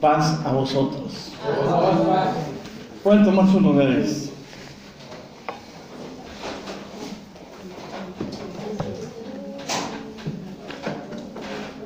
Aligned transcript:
Paz 0.00 0.38
a 0.44 0.52
vosotros. 0.52 1.32
Pueden 3.02 3.24
tomar 3.24 3.50
sus 3.50 3.62
lugares. 3.62 4.30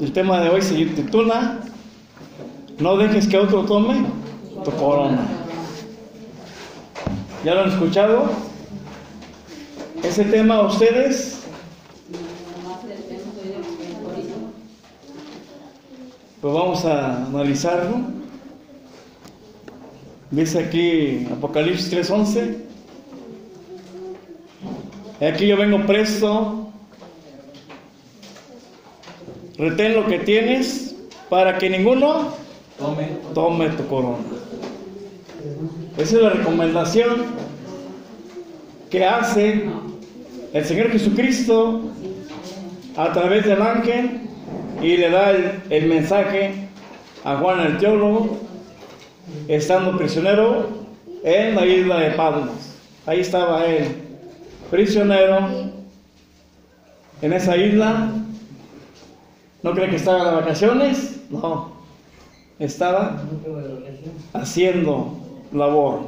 El 0.00 0.12
tema 0.12 0.40
de 0.40 0.48
hoy 0.48 0.62
se 0.62 0.74
titula 0.74 1.58
No 2.78 2.96
dejes 2.96 3.26
que 3.26 3.36
otro 3.38 3.64
tome 3.64 4.06
tu 4.64 4.70
corona. 4.72 5.26
¿Ya 7.44 7.54
lo 7.54 7.62
han 7.62 7.70
escuchado? 7.70 8.26
Ese 10.02 10.24
tema 10.24 10.60
ustedes 10.62 11.37
pues 16.48 16.60
vamos 16.62 16.84
a 16.86 17.26
analizarlo. 17.26 17.98
Dice 20.30 20.60
aquí 20.60 21.28
Apocalipsis 21.30 21.90
3:11. 21.90 22.56
Aquí 25.30 25.46
yo 25.46 25.58
vengo 25.58 25.84
presto. 25.84 26.70
Retén 29.58 29.94
lo 29.94 30.06
que 30.06 30.20
tienes 30.20 30.96
para 31.28 31.58
que 31.58 31.68
ninguno 31.68 32.32
Tome. 32.78 33.08
tome 33.34 33.68
tu 33.68 33.86
corona. 33.86 34.24
Esa 35.98 36.16
es 36.16 36.22
la 36.22 36.30
recomendación 36.30 37.26
que 38.88 39.04
hace 39.04 39.68
el 40.54 40.64
Señor 40.64 40.92
Jesucristo 40.92 41.82
a 42.96 43.12
través 43.12 43.44
del 43.44 43.60
ángel 43.60 44.27
y 44.82 44.96
le 44.96 45.10
da 45.10 45.32
el, 45.70 45.86
mensaje 45.86 46.52
a 47.24 47.36
Juan 47.36 47.60
el 47.60 47.78
teólogo, 47.78 48.38
estando 49.48 49.96
prisionero 49.96 50.68
en 51.24 51.54
la 51.54 51.66
isla 51.66 52.00
de 52.00 52.10
Patmos. 52.12 52.76
Ahí 53.06 53.20
estaba 53.20 53.66
él, 53.66 53.88
prisionero 54.70 55.48
en 57.22 57.32
esa 57.32 57.56
isla. 57.56 58.12
¿No 59.62 59.72
cree 59.72 59.90
que 59.90 59.96
estaba 59.96 60.30
de 60.30 60.36
vacaciones? 60.36 61.20
No, 61.30 61.72
estaba 62.58 63.20
haciendo 64.32 65.18
labor. 65.52 66.02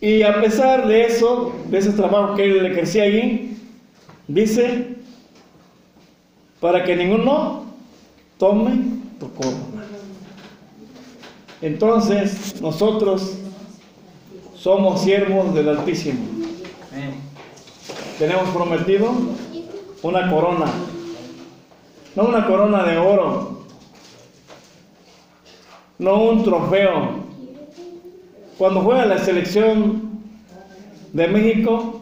Y 0.00 0.22
a 0.22 0.40
pesar 0.40 0.86
de 0.86 1.06
eso, 1.06 1.52
de 1.68 1.78
ese 1.78 1.92
trabajo 1.92 2.36
que 2.36 2.44
él 2.44 2.62
le 2.62 2.72
crecía 2.72 3.04
allí, 3.04 3.56
dice, 4.28 4.97
para 6.60 6.84
que 6.84 6.96
ninguno 6.96 7.64
tome 8.38 8.78
tu 9.18 9.32
corona. 9.32 9.84
Entonces, 11.60 12.60
nosotros 12.60 13.34
somos 14.54 15.02
siervos 15.02 15.54
del 15.54 15.68
Altísimo. 15.68 16.20
Tenemos 18.18 18.48
prometido 18.50 19.12
una 20.02 20.30
corona, 20.30 20.66
no 22.16 22.24
una 22.24 22.46
corona 22.46 22.82
de 22.84 22.98
oro, 22.98 23.62
no 25.98 26.22
un 26.24 26.42
trofeo. 26.42 27.28
Cuando 28.56 28.80
juega 28.80 29.06
la 29.06 29.18
selección 29.18 30.10
de 31.12 31.28
México 31.28 32.00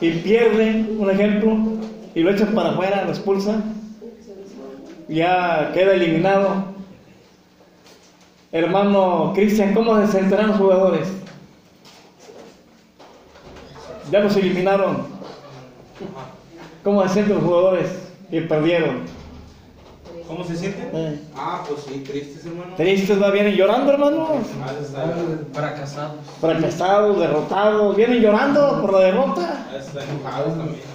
y 0.00 0.10
pierde, 0.10 0.84
un 0.98 1.10
ejemplo, 1.10 1.56
y 2.14 2.20
lo 2.20 2.30
echan 2.30 2.48
para 2.54 2.70
afuera, 2.70 3.04
lo 3.04 3.10
expulsan, 3.10 3.74
ya 5.08 5.70
queda 5.74 5.94
eliminado. 5.94 6.72
Hermano 8.52 9.32
Cristian, 9.34 9.74
¿cómo 9.74 10.00
se 10.00 10.12
sentirán 10.12 10.48
los 10.48 10.56
jugadores? 10.58 11.08
Ya 14.10 14.20
los 14.20 14.36
eliminaron. 14.36 14.98
¿Cómo 16.84 17.02
se 17.02 17.08
sienten 17.14 17.34
los 17.36 17.44
jugadores 17.44 17.90
que 18.30 18.42
perdieron? 18.42 19.02
¿Cómo 20.28 20.44
se 20.44 20.56
siente? 20.56 20.88
Eh, 20.92 21.20
Ah, 21.36 21.62
pues 21.68 21.80
sí, 21.82 22.00
tristes, 22.00 22.46
hermano. 22.46 22.74
Tristes, 22.76 23.20
va, 23.20 23.30
vienen 23.30 23.54
llorando, 23.54 23.92
hermanos. 23.92 24.28
Está, 24.80 25.14
Fracasados. 25.52 26.16
Fracasados, 26.40 27.18
derrotados, 27.18 27.96
vienen 27.96 28.20
llorando 28.20 28.80
por 28.80 28.92
la 28.92 29.00
derrota. 29.00 29.66
está 29.76 30.04
enojados 30.04 30.56
también. 30.56 30.93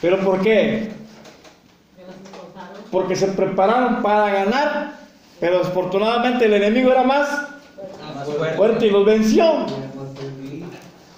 ¿Pero 0.00 0.18
por 0.20 0.40
qué? 0.42 0.90
Porque 2.90 3.16
se 3.16 3.28
prepararon 3.28 4.02
para 4.02 4.32
ganar, 4.32 4.98
pero 5.40 5.58
desafortunadamente 5.58 6.46
el 6.46 6.54
enemigo 6.54 6.90
era 6.90 7.02
más 7.02 7.28
Más 8.14 8.26
fuerte. 8.26 8.56
fuerte 8.56 8.86
y 8.86 8.90
los 8.90 9.04
venció. 9.04 9.66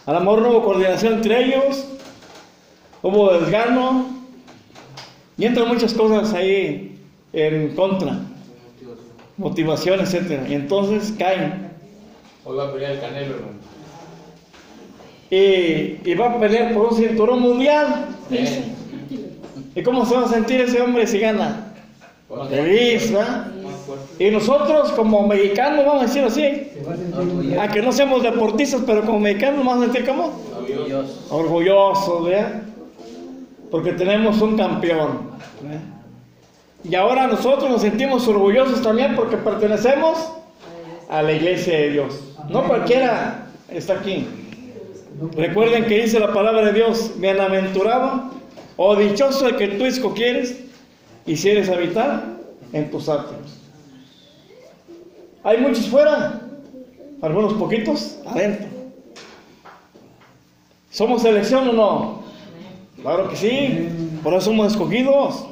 A 0.07 0.13
lo 0.13 0.21
mejor 0.21 0.43
no 0.43 0.51
hubo 0.51 0.65
coordinación 0.65 1.15
entre 1.15 1.45
ellos, 1.45 1.85
hubo 3.03 3.33
desgano 3.39 4.07
y 5.37 5.45
entran 5.45 5.69
muchas 5.69 5.95
cosas 5.95 6.33
ahí 6.35 6.99
en 7.33 7.75
contra, 7.77 8.19
motivación, 9.37 10.01
etcétera. 10.01 10.49
Y 10.49 10.55
entonces 10.55 11.15
caen. 11.17 11.71
Hoy 12.45 12.57
va 12.57 12.65
a 12.69 12.73
pelear 12.73 12.93
el 12.93 13.01
Canelo, 13.01 13.35
hermano. 13.37 13.61
Y, 15.31 16.01
y 16.05 16.15
va 16.19 16.33
a 16.33 16.41
pelear 16.41 16.75
por 16.75 16.87
un 16.87 16.97
cinturón 16.97 17.41
mundial. 17.41 18.07
¿Y 19.75 19.83
cómo 19.83 20.05
se 20.05 20.15
va 20.15 20.25
a 20.25 20.29
sentir 20.29 20.61
ese 20.61 20.81
hombre 20.81 21.07
si 21.07 21.19
gana? 21.19 21.73
Feliz, 22.49 23.13
¿verdad? 23.13 23.47
Y 24.19 24.31
nosotros 24.31 24.93
como 24.93 25.27
mexicanos, 25.27 25.85
vamos 25.85 26.05
a 26.05 26.07
decir 26.07 26.23
así, 26.23 26.69
aunque 27.59 27.83
no 27.83 27.91
seamos 27.93 28.23
deportistas, 28.23 28.83
pero 28.87 29.03
como 29.05 29.19
mexicanos 29.19 29.65
vamos 29.65 29.83
a 29.83 29.93
sentir 29.93 30.07
como 30.07 30.33
Orgullosos. 30.57 31.27
orgullosos, 31.31 32.25
¿verdad? 32.25 32.63
Porque 33.71 33.93
tenemos 33.93 34.41
un 34.41 34.57
campeón. 34.57 35.31
¿verdad? 35.62 35.81
Y 36.85 36.95
ahora 36.95 37.27
nosotros 37.27 37.69
nos 37.71 37.83
sentimos 37.83 38.27
orgullosos 38.29 38.81
también 38.83 39.15
porque 39.17 39.37
pertenecemos 39.37 40.33
a 41.09 41.23
la 41.23 41.33
iglesia 41.33 41.77
de 41.77 41.91
Dios. 41.91 42.21
No 42.49 42.65
cualquiera 42.67 43.47
está 43.71 43.95
aquí. 43.95 44.27
Recuerden 45.20 45.84
que 45.84 46.03
dice 46.03 46.19
la 46.19 46.32
palabra 46.32 46.64
de 46.64 46.72
Dios, 46.72 47.12
bienaventurado 47.16 48.31
o 48.76 48.97
dichoso 48.97 49.48
el 49.48 49.56
que 49.56 49.69
tú 49.69 49.84
escogieres 49.84 50.60
y 51.26 51.36
si 51.36 51.50
eres 51.50 51.69
habitar 51.69 52.25
en 52.72 52.91
tus 52.91 53.06
atrios. 53.08 53.58
Hay 55.44 55.58
muchos 55.58 55.88
fuera, 55.88 56.41
algunos 57.20 57.53
poquitos 57.54 58.19
adentro. 58.26 58.69
¿Somos 60.91 61.20
selección 61.20 61.69
o 61.69 61.72
no? 61.72 62.22
Claro 63.02 63.28
que 63.28 63.37
sí, 63.37 63.88
por 64.22 64.32
eso 64.32 64.47
somos 64.47 64.72
escogidos. 64.72 65.44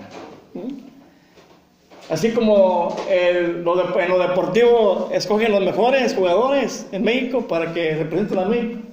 Así 2.08 2.30
como 2.30 2.96
en 3.10 3.64
lo 3.64 4.18
deportivo 4.18 5.10
escogen 5.12 5.52
los 5.52 5.60
mejores 5.60 6.14
jugadores 6.14 6.86
en 6.90 7.04
México 7.04 7.42
para 7.42 7.74
que 7.74 7.96
representen 7.96 8.38
a 8.38 8.46
México. 8.46 8.87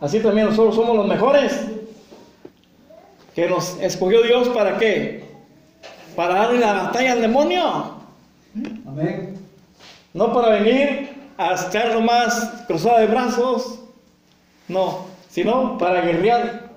Así 0.00 0.20
también 0.20 0.46
nosotros 0.46 0.74
somos 0.74 0.96
los 0.96 1.06
mejores. 1.06 1.66
Que 3.34 3.48
nos 3.48 3.78
escogió 3.80 4.22
Dios 4.22 4.48
para 4.48 4.78
qué? 4.78 5.24
Para 6.16 6.34
darle 6.34 6.58
la 6.58 6.72
batalla 6.72 7.12
al 7.12 7.20
demonio. 7.20 7.94
Amén. 8.86 9.38
No 10.12 10.32
para 10.32 10.60
venir 10.60 11.10
a 11.36 11.54
estar 11.54 11.94
nomás 11.94 12.64
cruzada 12.66 13.00
de 13.00 13.06
brazos. 13.06 13.80
No, 14.68 15.06
sino 15.28 15.78
para 15.78 16.00
guerrear. 16.00 16.70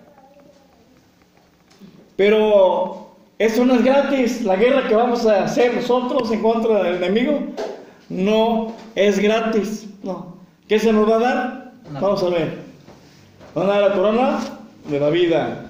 Pero 2.16 3.16
eso 3.40 3.66
no 3.66 3.76
es 3.76 3.84
gratis. 3.84 4.44
La 4.44 4.56
guerra 4.56 4.88
que 4.88 4.96
vamos 4.96 5.26
a 5.26 5.46
hacer 5.46 5.74
nosotros 5.74 6.32
en 6.32 6.42
contra 6.42 6.84
del 6.84 6.96
enemigo 6.96 7.40
no 8.10 8.74
es 8.96 9.20
gratis. 9.20 9.88
No. 10.04 10.38
¿Qué 10.68 10.80
se 10.80 10.94
nos 10.94 11.10
va 11.10 11.16
a 11.16 11.20
dar? 11.20 11.72
Vamos 11.92 12.24
a 12.24 12.30
ver. 12.30 12.73
Van 13.56 13.70
a 13.70 13.80
la 13.80 13.94
corona 13.94 14.40
de 14.86 15.00
la 15.00 15.10
vida. 15.10 15.66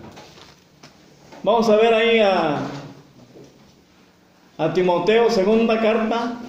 Vamos 1.44 1.68
a 1.70 1.76
ver 1.76 1.94
ahí 1.94 2.20
a, 2.20 2.60
a 4.58 4.74
Timoteo, 4.74 5.30
segunda 5.30 5.80
carta. 5.82 6.40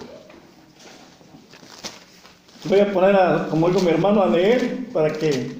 Voy 2.65 2.81
a 2.81 2.93
poner, 2.93 3.17
a, 3.17 3.49
como 3.49 3.69
dijo 3.69 3.81
mi 3.81 3.91
hermano, 3.91 4.23
a 4.23 4.27
leer 4.27 4.87
para 4.93 5.13
que 5.13 5.59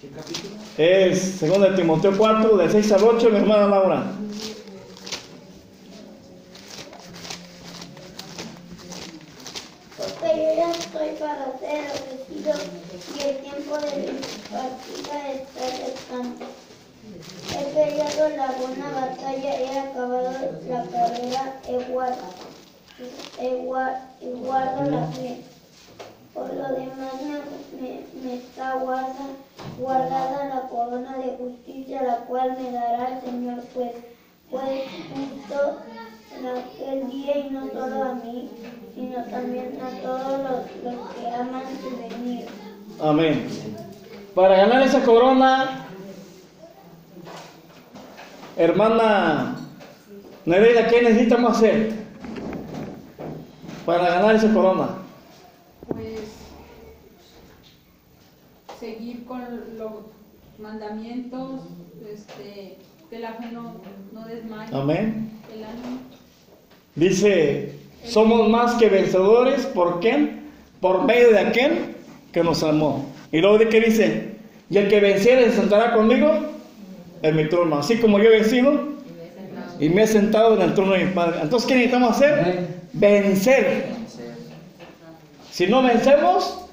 ¿Qué 0.00 0.08
capítulo? 0.16 0.54
es 0.78 1.20
segunda 1.38 1.68
de 1.68 1.76
Timoteo 1.76 2.16
4, 2.16 2.56
de 2.56 2.70
6 2.70 2.92
al 2.92 3.04
8, 3.04 3.30
mi 3.30 3.36
hermana 3.36 3.66
Laura. 3.66 4.02
Porque 9.96 10.36
yo 10.36 10.56
ya 10.56 10.70
estoy 10.72 11.08
para 11.20 11.58
ser 11.58 11.92
y 13.16 13.20
el 13.20 13.36
tiempo 13.38 13.76
de 13.78 13.96
mi 13.96 14.20
partida 14.50 15.30
está 15.32 15.60
cercano. 15.76 16.34
He 17.56 17.64
peleado 17.74 18.28
la 18.36 18.46
buena 18.52 18.90
batalla, 18.90 19.60
he 19.60 19.78
acabado 19.78 20.32
la 20.68 20.84
carrera, 20.90 21.60
he 21.68 21.78
guardado, 21.90 22.34
he 23.38 23.56
gua- 23.64 24.00
he 24.20 24.30
guardado 24.32 24.90
la 24.90 25.06
fe. 25.08 25.44
Por 26.32 26.52
lo 26.52 26.68
demás 26.72 27.12
me, 27.22 28.00
me- 28.22 28.34
está 28.34 28.74
guarda, 28.74 29.26
guardada 29.78 30.46
la 30.46 30.68
corona 30.68 31.18
de 31.18 31.36
justicia, 31.36 32.02
la 32.02 32.16
cual 32.26 32.56
me 32.60 32.72
dará 32.72 33.18
el 33.18 33.20
Señor 33.20 33.62
juez, 33.72 33.92
juez 34.50 34.82
justo 35.14 35.78
en 36.36 36.46
aquel 36.46 37.10
día 37.10 37.38
y 37.38 37.50
no 37.50 37.68
solo 37.70 38.02
a 38.02 38.14
mí, 38.14 38.50
sino 38.94 39.22
también 39.26 39.78
a 39.80 39.90
todos 40.02 40.40
los, 40.40 40.94
los 40.94 41.10
que 41.10 41.28
aman 41.28 41.62
su 41.80 41.90
venida. 41.98 42.50
Amén. 43.00 43.46
Para 44.34 44.56
ganar 44.56 44.82
esa 44.82 45.02
corona, 45.02 45.86
hermana 48.56 49.56
Nereida, 50.44 50.88
¿qué 50.88 51.02
necesitamos 51.02 51.56
hacer? 51.56 51.92
Para 53.86 54.08
ganar 54.08 54.34
esa 54.36 54.52
corona. 54.52 54.88
pues 55.88 56.20
seguir 58.80 59.24
con 59.24 59.42
los 59.78 59.92
mandamientos, 60.58 61.62
este, 62.12 62.78
que 63.10 63.18
la 63.18 63.34
fe 63.34 63.50
no, 63.52 63.74
no 64.12 64.26
desmaye, 64.26 64.74
Amén. 64.74 65.30
el 65.52 65.64
ánimo. 65.64 65.98
Dice, 66.94 67.78
somos 68.04 68.48
más 68.48 68.74
que 68.74 68.88
vencedores, 68.88 69.66
¿por 69.66 70.00
quién? 70.00 70.50
Por 70.80 71.04
medio 71.04 71.30
de 71.30 71.38
aquel 71.38 71.93
que 72.34 72.42
nos 72.42 72.64
amó. 72.64 73.06
Y 73.30 73.40
luego 73.40 73.58
de 73.58 73.68
qué 73.68 73.80
dice, 73.80 74.34
y 74.68 74.76
el 74.76 74.88
que 74.88 74.98
venciere 75.00 75.50
se 75.50 75.56
sentará 75.56 75.94
conmigo 75.94 76.32
en 77.22 77.36
mi 77.36 77.48
trono, 77.48 77.78
así 77.78 77.96
como 77.98 78.18
yo 78.18 78.24
he 78.24 78.40
vencido 78.40 78.94
y 79.78 79.88
me 79.88 80.02
he 80.02 80.06
sentado 80.06 80.56
en 80.56 80.62
el 80.62 80.74
trono 80.74 80.92
de 80.92 81.04
mi 81.04 81.12
Padre. 81.12 81.38
Entonces, 81.42 81.68
¿qué 81.68 81.74
necesitamos 81.74 82.16
hacer? 82.16 82.68
Vencer. 82.92 83.86
Si 85.50 85.68
no 85.68 85.82
vencemos, 85.82 86.66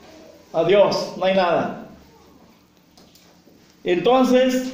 adiós, 0.51 1.13
no 1.17 1.25
hay 1.25 1.35
nada. 1.35 1.87
Entonces, 3.83 4.73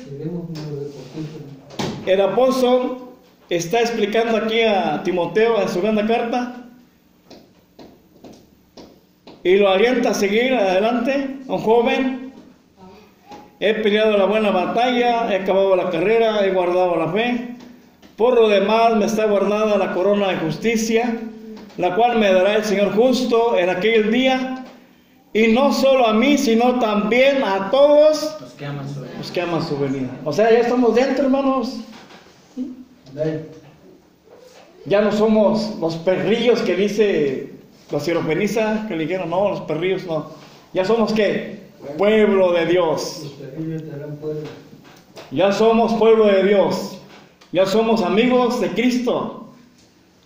el 2.06 2.22
apóstol 2.22 3.10
está 3.50 3.82
explicando 3.82 4.38
aquí 4.38 4.62
a 4.62 5.02
Timoteo 5.04 5.62
en 5.62 5.68
su 5.68 5.76
segunda 5.76 6.08
carta 6.08 6.67
y 9.48 9.56
lo 9.56 9.70
alienta 9.70 10.10
a 10.10 10.14
seguir 10.14 10.54
adelante, 10.54 11.38
un 11.48 11.58
joven. 11.60 12.34
He 13.62 13.76
peleado 13.76 14.18
la 14.18 14.26
buena 14.26 14.52
batalla, 14.52 15.32
he 15.32 15.38
acabado 15.38 15.74
la 15.78 15.90
carrera, 15.90 16.46
he 16.46 16.52
guardado 16.52 16.98
la 16.98 17.08
fe. 17.14 17.56
Por 18.18 18.36
lo 18.36 18.50
demás 18.50 18.98
me 18.98 19.06
está 19.06 19.24
guardada 19.26 19.78
la 19.78 19.94
corona 19.94 20.28
de 20.32 20.36
justicia, 20.36 21.16
la 21.78 21.96
cual 21.96 22.20
me 22.20 22.30
dará 22.34 22.58
el 22.58 22.66
Señor 22.66 22.94
justo 22.94 23.58
en 23.58 23.70
aquel 23.70 24.12
día. 24.12 24.66
Y 25.32 25.48
no 25.48 25.72
solo 25.72 26.08
a 26.08 26.14
mí, 26.14 26.38
sino 26.38 26.78
también 26.80 27.42
a 27.42 27.72
todos 27.72 28.38
Los 28.42 28.52
que 28.52 28.66
aman 28.66 28.90
su 28.90 29.00
venida. 29.00 29.18
los 29.18 29.32
que 29.32 29.42
aman 29.42 29.66
su 29.66 29.80
venida. 29.80 30.10
O 30.26 30.34
sea, 30.34 30.52
ya 30.52 30.60
estamos 30.60 30.94
dentro, 30.94 31.24
hermanos. 31.24 31.78
Ya 34.86 35.00
no 35.00 35.12
somos 35.14 35.78
los 35.80 35.96
perrillos 35.96 36.60
que 36.64 36.76
dice 36.76 37.57
la 37.92 38.00
sirofeniza, 38.00 38.86
que 38.88 38.96
le 38.96 39.04
dijeron, 39.04 39.30
no, 39.30 39.50
los 39.50 39.62
perrillos 39.62 40.06
no. 40.06 40.32
Ya 40.74 40.86
somos 40.86 41.14
qué? 41.14 41.68
Pueblo 41.98 42.52
de 42.54 42.66
Dios. 42.66 43.36
Ya 45.32 45.52
somos 45.52 45.94
pueblo 45.94 46.26
de 46.26 46.44
Dios. 46.44 47.00
Ya 47.52 47.66
somos 47.66 48.02
amigos 48.02 48.60
de 48.62 48.70
Cristo. 48.72 49.50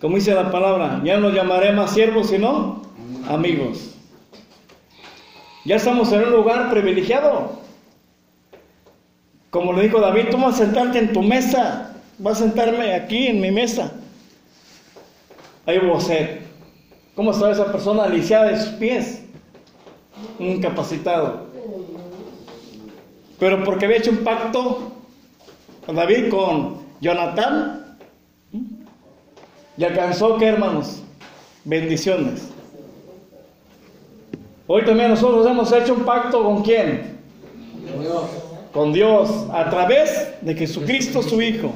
Como 0.00 0.16
dice 0.16 0.34
la 0.34 0.50
palabra, 0.50 1.00
ya 1.04 1.18
no 1.18 1.30
llamaré 1.30 1.72
más 1.72 1.92
siervos, 1.92 2.28
sino 2.28 2.82
amigos. 3.28 3.94
Ya 5.64 5.76
estamos 5.76 6.10
en 6.12 6.24
un 6.24 6.32
lugar 6.32 6.70
privilegiado. 6.70 7.60
Como 9.50 9.72
le 9.72 9.84
dijo 9.84 10.00
David, 10.00 10.30
tú 10.30 10.38
vas 10.38 10.54
a 10.54 10.64
sentarte 10.64 10.98
en 10.98 11.12
tu 11.12 11.22
mesa, 11.22 11.94
vas 12.18 12.40
a 12.40 12.44
sentarme 12.44 12.94
aquí 12.94 13.28
en 13.28 13.40
mi 13.40 13.52
mesa. 13.52 13.92
Ahí 15.66 15.78
hubo 15.78 16.00
sed. 16.00 16.41
¿Cómo 17.14 17.30
estaba 17.30 17.52
esa 17.52 17.70
persona 17.70 18.06
lisiada 18.08 18.48
de 18.48 18.58
sus 18.58 18.70
pies? 18.74 19.22
Incapacitado. 20.38 21.46
Pero 23.38 23.64
porque 23.64 23.84
había 23.84 23.98
hecho 23.98 24.12
un 24.12 24.18
pacto 24.18 24.92
David 25.86 26.30
con 26.30 26.78
Jonatán 27.00 27.98
y 29.76 29.84
alcanzó 29.84 30.38
que 30.38 30.46
hermanos, 30.46 31.02
bendiciones. 31.64 32.48
Hoy 34.66 34.84
también 34.84 35.10
nosotros 35.10 35.46
hemos 35.46 35.70
hecho 35.72 35.94
un 35.94 36.04
pacto 36.04 36.42
con 36.42 36.62
quién? 36.62 37.18
Con 38.72 38.92
Dios 38.92 39.28
a 39.52 39.68
través 39.68 40.28
de 40.40 40.54
Jesucristo 40.54 41.22
su 41.22 41.42
Hijo. 41.42 41.72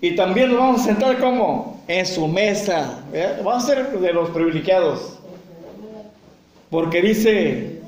Y 0.00 0.16
también 0.16 0.48
nos 0.50 0.58
vamos 0.58 0.80
a 0.80 0.84
sentar 0.84 1.20
como 1.20 1.71
en 1.88 2.06
su 2.06 2.26
mesa. 2.28 3.02
¿verdad? 3.10 3.40
Vamos 3.42 3.64
a 3.64 3.66
ser 3.66 3.98
de 3.98 4.12
los 4.12 4.30
privilegiados. 4.30 5.18
Porque 6.70 7.02
dice, 7.02 7.80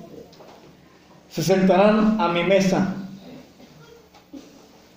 se 1.30 1.42
sentarán 1.42 2.20
a 2.20 2.28
mi 2.28 2.44
mesa. 2.44 2.94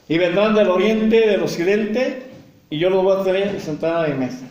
Y 0.09 0.17
vendrán 0.17 0.55
del 0.55 0.69
oriente, 0.69 1.27
del 1.27 1.43
occidente, 1.43 2.23
y 2.69 2.79
yo 2.79 2.89
los 2.89 3.03
voy 3.03 3.19
a 3.19 3.23
tener 3.23 3.59
sentar 3.59 4.05
a 4.05 4.07
mi 4.07 4.15
mesa. 4.15 4.45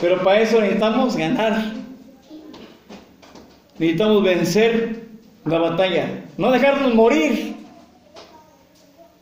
Pero 0.00 0.22
para 0.22 0.40
eso 0.40 0.60
necesitamos 0.60 1.16
ganar. 1.16 1.72
Necesitamos 3.78 4.22
vencer 4.22 5.00
la 5.44 5.58
batalla. 5.58 6.24
No 6.36 6.50
dejarnos 6.50 6.94
morir. 6.94 7.56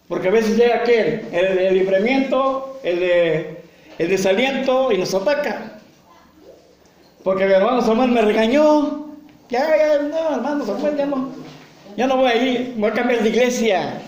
Porque 0.08 0.28
a 0.28 0.30
veces 0.30 0.56
llega 0.56 0.76
aquel, 0.76 1.26
el 1.32 1.56
de 1.56 1.70
libramiento, 1.72 2.80
el 2.82 3.00
de 3.00 3.57
el 3.98 4.08
desaliento 4.08 4.92
y 4.92 4.98
nos 4.98 5.12
ataca. 5.14 5.80
Porque 7.24 7.46
mi 7.46 7.52
hermano 7.52 7.82
Samuel 7.82 8.12
me 8.12 8.22
regañó. 8.22 9.08
Ya, 9.48 9.76
ya, 9.76 10.02
no, 10.02 10.36
hermano 10.36 10.64
Samuel, 10.64 10.96
ya 10.96 11.06
no. 11.06 11.30
Ya 11.96 12.06
no 12.06 12.16
voy 12.16 12.28
a 12.28 12.36
ir, 12.36 12.74
voy 12.76 12.90
a 12.90 12.94
cambiar 12.94 13.22
de 13.22 13.28
iglesia. 13.28 14.00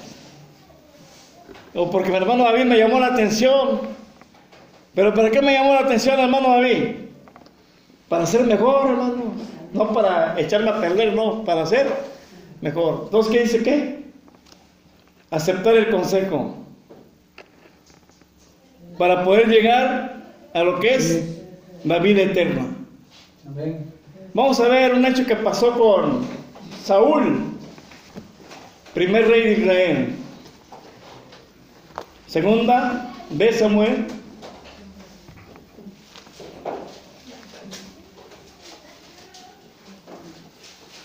O 1.74 1.90
porque 1.90 2.10
mi 2.10 2.16
hermano 2.16 2.44
David 2.44 2.64
me 2.64 2.78
llamó 2.78 3.00
la 3.00 3.08
atención. 3.08 3.80
Pero 4.94 5.12
¿para 5.14 5.30
qué 5.30 5.42
me 5.42 5.52
llamó 5.52 5.74
la 5.74 5.80
atención 5.80 6.18
hermano 6.18 6.50
David? 6.50 6.94
Para 8.08 8.26
ser 8.26 8.42
mejor, 8.42 8.90
hermano. 8.90 9.34
No 9.72 9.92
para 9.92 10.38
echarme 10.38 10.70
a 10.70 10.80
perder, 10.80 11.14
no, 11.14 11.44
para 11.44 11.64
ser 11.66 11.86
mejor. 12.60 13.02
Entonces, 13.04 13.32
¿qué 13.32 13.42
dice 13.42 13.62
qué? 13.62 14.04
Aceptar 15.30 15.76
el 15.76 15.90
consejo. 15.90 16.59
Para 19.00 19.24
poder 19.24 19.48
llegar 19.48 20.26
a 20.52 20.62
lo 20.62 20.78
que 20.78 20.94
es 20.94 21.24
la 21.84 22.00
vida 22.00 22.20
eterna. 22.20 22.66
Vamos 24.34 24.60
a 24.60 24.68
ver 24.68 24.92
un 24.92 25.06
hecho 25.06 25.24
que 25.24 25.36
pasó 25.36 25.72
con 25.72 26.26
Saúl, 26.84 27.54
primer 28.92 29.26
rey 29.26 29.40
de 29.40 29.52
Israel. 29.52 30.14
Segunda 32.26 33.10
de 33.30 33.52
Samuel. 33.54 34.06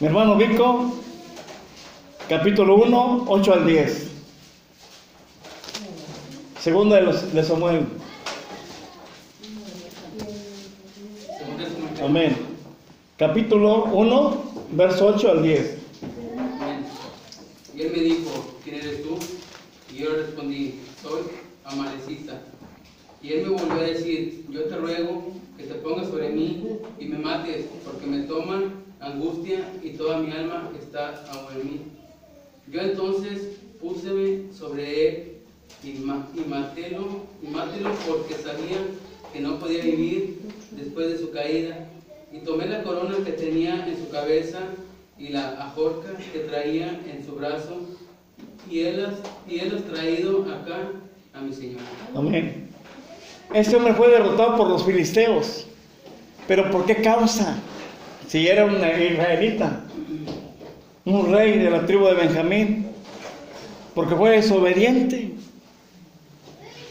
Mi 0.02 0.08
hermano 0.08 0.36
Vico, 0.36 0.96
capítulo 2.28 2.75
1, 2.75 3.24
8 3.25 3.54
al 3.54 3.66
10. 3.66 4.04
Segunda 6.65 6.95
de, 6.95 7.03
los, 7.03 7.31
de 7.31 7.43
Samuel. 7.43 7.86
Amén. 12.03 12.36
Capítulo 13.19 13.84
1, 13.93 14.43
verso 14.72 15.13
8 15.15 15.29
al 15.29 15.43
10. 15.43 15.77
Amén. 16.60 16.86
Y 17.75 17.81
él 17.84 17.91
me 17.91 18.00
dijo, 18.00 18.57
¿quién 18.63 18.77
eres 18.77 19.03
tú? 19.03 19.15
Y 19.93 20.00
yo 20.00 20.10
le 20.10 20.24
respondí, 20.24 20.79
soy 21.03 21.22
amalecita. 21.65 22.41
Y 23.22 23.34
él 23.34 23.43
me 23.43 23.50
volvió 23.50 23.75
a 23.75 23.84
decir, 23.84 24.48
yo 24.50 24.63
te 24.63 24.75
ruego 24.75 25.34
que 25.60 25.65
te 25.65 25.75
pongas 25.75 26.07
sobre 26.07 26.29
mí 26.29 26.79
y 27.00 27.05
me 27.05 27.19
mates, 27.19 27.67
porque 27.86 28.07
me 28.07 28.24
toman 28.24 28.74
angustia 29.00 29.72
y 29.84 29.91
toda 29.91 30.17
mi 30.17 30.31
alma 30.31 30.72
está 30.79 31.24
aún 31.31 31.63
mí. 31.63 31.81
Yo 32.72 32.81
entonces 32.81 33.50
púseme 33.79 34.51
sobre 34.51 35.07
él 35.07 35.35
y, 35.86 35.89
y 35.92 36.46
matélo, 36.48 37.25
y 37.42 37.48
mátelo 37.48 37.92
porque 38.08 38.36
sabía 38.36 38.77
que 39.32 39.39
no 39.39 39.60
podía 39.60 39.84
vivir 39.84 40.39
después 40.72 41.10
de 41.10 41.20
su 41.20 41.32
caída. 41.32 41.88
Y 42.32 42.39
tomé 42.39 42.68
la 42.68 42.84
corona 42.84 43.15
que 43.24 43.32
tenía 43.32 43.88
en 43.88 43.98
su 43.98 44.10
cabeza 44.10 44.60
y 45.18 45.30
la 45.30 45.51
ajorca 45.65 46.10
que 46.34 46.39
traía 46.39 47.00
en 47.10 47.25
su 47.25 47.36
brazo 47.36 47.80
y 48.70 48.80
él 48.82 49.06
has, 49.06 49.13
y 49.48 49.60
él 49.60 49.75
has 49.75 49.84
traído 49.84 50.42
acá 50.44 50.92
a 51.34 51.42
mi 51.42 51.54
señor. 51.54 51.82
Amén. 52.15 52.70
Este 53.54 53.75
hombre 53.75 53.94
fue 53.94 54.10
derrotado 54.10 54.58
por 54.58 54.70
los 54.70 54.84
filisteos. 54.84 55.68
¿Pero 56.48 56.70
por 56.72 56.86
qué 56.86 56.98
causa? 56.98 57.58
Si 58.27 58.48
era 58.48 58.65
un 58.65 58.75
israelita, 58.75 59.84
un 61.06 61.32
rey 61.32 61.60
de 61.60 61.70
la 61.70 61.86
tribu 61.86 62.06
de 62.06 62.13
Benjamín, 62.15 62.88
porque 63.94 64.15
fue 64.15 64.32
desobediente. 64.32 65.35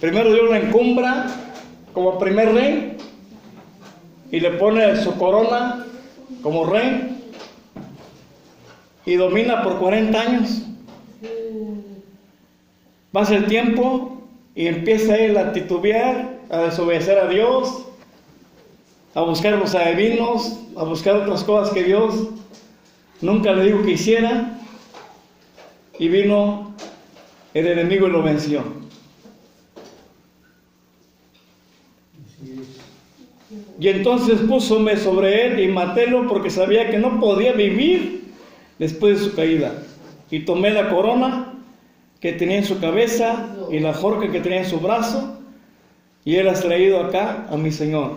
Primero 0.04 0.34
Dios 0.34 0.44
lo 0.50 0.54
encumbra 0.54 1.28
como 1.94 2.18
primer 2.18 2.52
rey 2.52 2.98
y 4.30 4.38
le 4.38 4.50
pone 4.50 5.02
su 5.02 5.16
corona 5.16 5.86
como 6.42 6.66
rey 6.66 7.22
y 9.06 9.14
domina 9.14 9.62
por 9.62 9.78
40 9.78 10.20
años. 10.20 10.60
Pasa 13.12 13.34
el 13.36 13.46
tiempo 13.46 14.18
y 14.54 14.66
empieza 14.66 15.16
él 15.16 15.38
a 15.38 15.54
titubear, 15.54 16.38
a 16.50 16.58
desobedecer 16.58 17.18
a 17.18 17.26
Dios, 17.26 17.86
a 19.14 19.22
buscar 19.22 19.54
los 19.54 19.74
adivinos, 19.74 20.60
a 20.76 20.84
buscar 20.84 21.16
otras 21.16 21.42
cosas 21.44 21.72
que 21.72 21.82
Dios 21.82 22.28
nunca 23.22 23.52
le 23.52 23.64
dijo 23.64 23.82
que 23.82 23.92
hiciera. 23.92 24.60
Y 25.98 26.08
vino 26.08 26.74
el 27.54 27.68
enemigo 27.68 28.06
y 28.06 28.10
lo 28.10 28.22
venció. 28.22 28.83
Y 33.84 33.90
entonces 33.90 34.40
púsome 34.40 34.96
sobre 34.96 35.44
él 35.44 35.60
y 35.60 35.68
matélo 35.68 36.26
porque 36.26 36.48
sabía 36.48 36.88
que 36.88 36.96
no 36.96 37.20
podía 37.20 37.52
vivir 37.52 38.32
después 38.78 39.18
de 39.20 39.26
su 39.26 39.36
caída. 39.36 39.74
Y 40.30 40.40
tomé 40.46 40.70
la 40.70 40.88
corona 40.88 41.52
que 42.18 42.32
tenía 42.32 42.56
en 42.56 42.64
su 42.64 42.80
cabeza 42.80 43.54
y 43.70 43.80
la 43.80 43.92
jorca 43.92 44.32
que 44.32 44.40
tenía 44.40 44.60
en 44.60 44.70
su 44.70 44.80
brazo 44.80 45.38
y 46.24 46.36
él 46.36 46.48
ha 46.48 46.54
traído 46.54 46.98
acá 46.98 47.46
a 47.50 47.58
mi 47.58 47.70
Señor. 47.70 48.12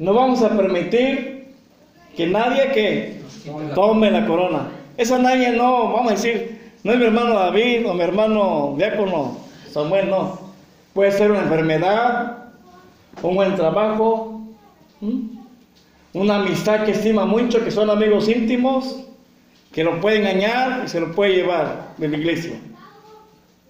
No 0.00 0.12
vamos 0.12 0.42
a 0.42 0.56
permitir 0.56 1.46
que 2.16 2.26
nadie 2.26 2.72
que 2.72 3.20
tome 3.76 4.10
la 4.10 4.26
corona. 4.26 4.70
Esa 4.96 5.20
nadie 5.20 5.52
no, 5.52 5.92
vamos 5.92 6.10
a 6.10 6.14
decir, 6.16 6.72
no 6.82 6.94
es 6.94 6.98
mi 6.98 7.04
hermano 7.04 7.32
David 7.34 7.88
o 7.88 7.94
mi 7.94 8.02
hermano 8.02 8.74
diácono 8.76 9.38
Samuel, 9.70 10.10
no. 10.10 10.36
Puede 10.94 11.12
ser 11.12 11.30
una 11.30 11.42
enfermedad, 11.42 12.47
un 13.22 13.34
buen 13.34 13.56
trabajo, 13.56 14.42
una 16.12 16.36
amistad 16.36 16.84
que 16.84 16.92
estima 16.92 17.26
mucho, 17.26 17.64
que 17.64 17.70
son 17.70 17.90
amigos 17.90 18.28
íntimos, 18.28 19.04
que 19.72 19.84
lo 19.84 20.00
puede 20.00 20.18
engañar 20.18 20.82
y 20.84 20.88
se 20.88 21.00
lo 21.00 21.12
puede 21.12 21.36
llevar 21.36 21.94
de 21.96 22.08
la 22.08 22.16
iglesia. 22.16 22.60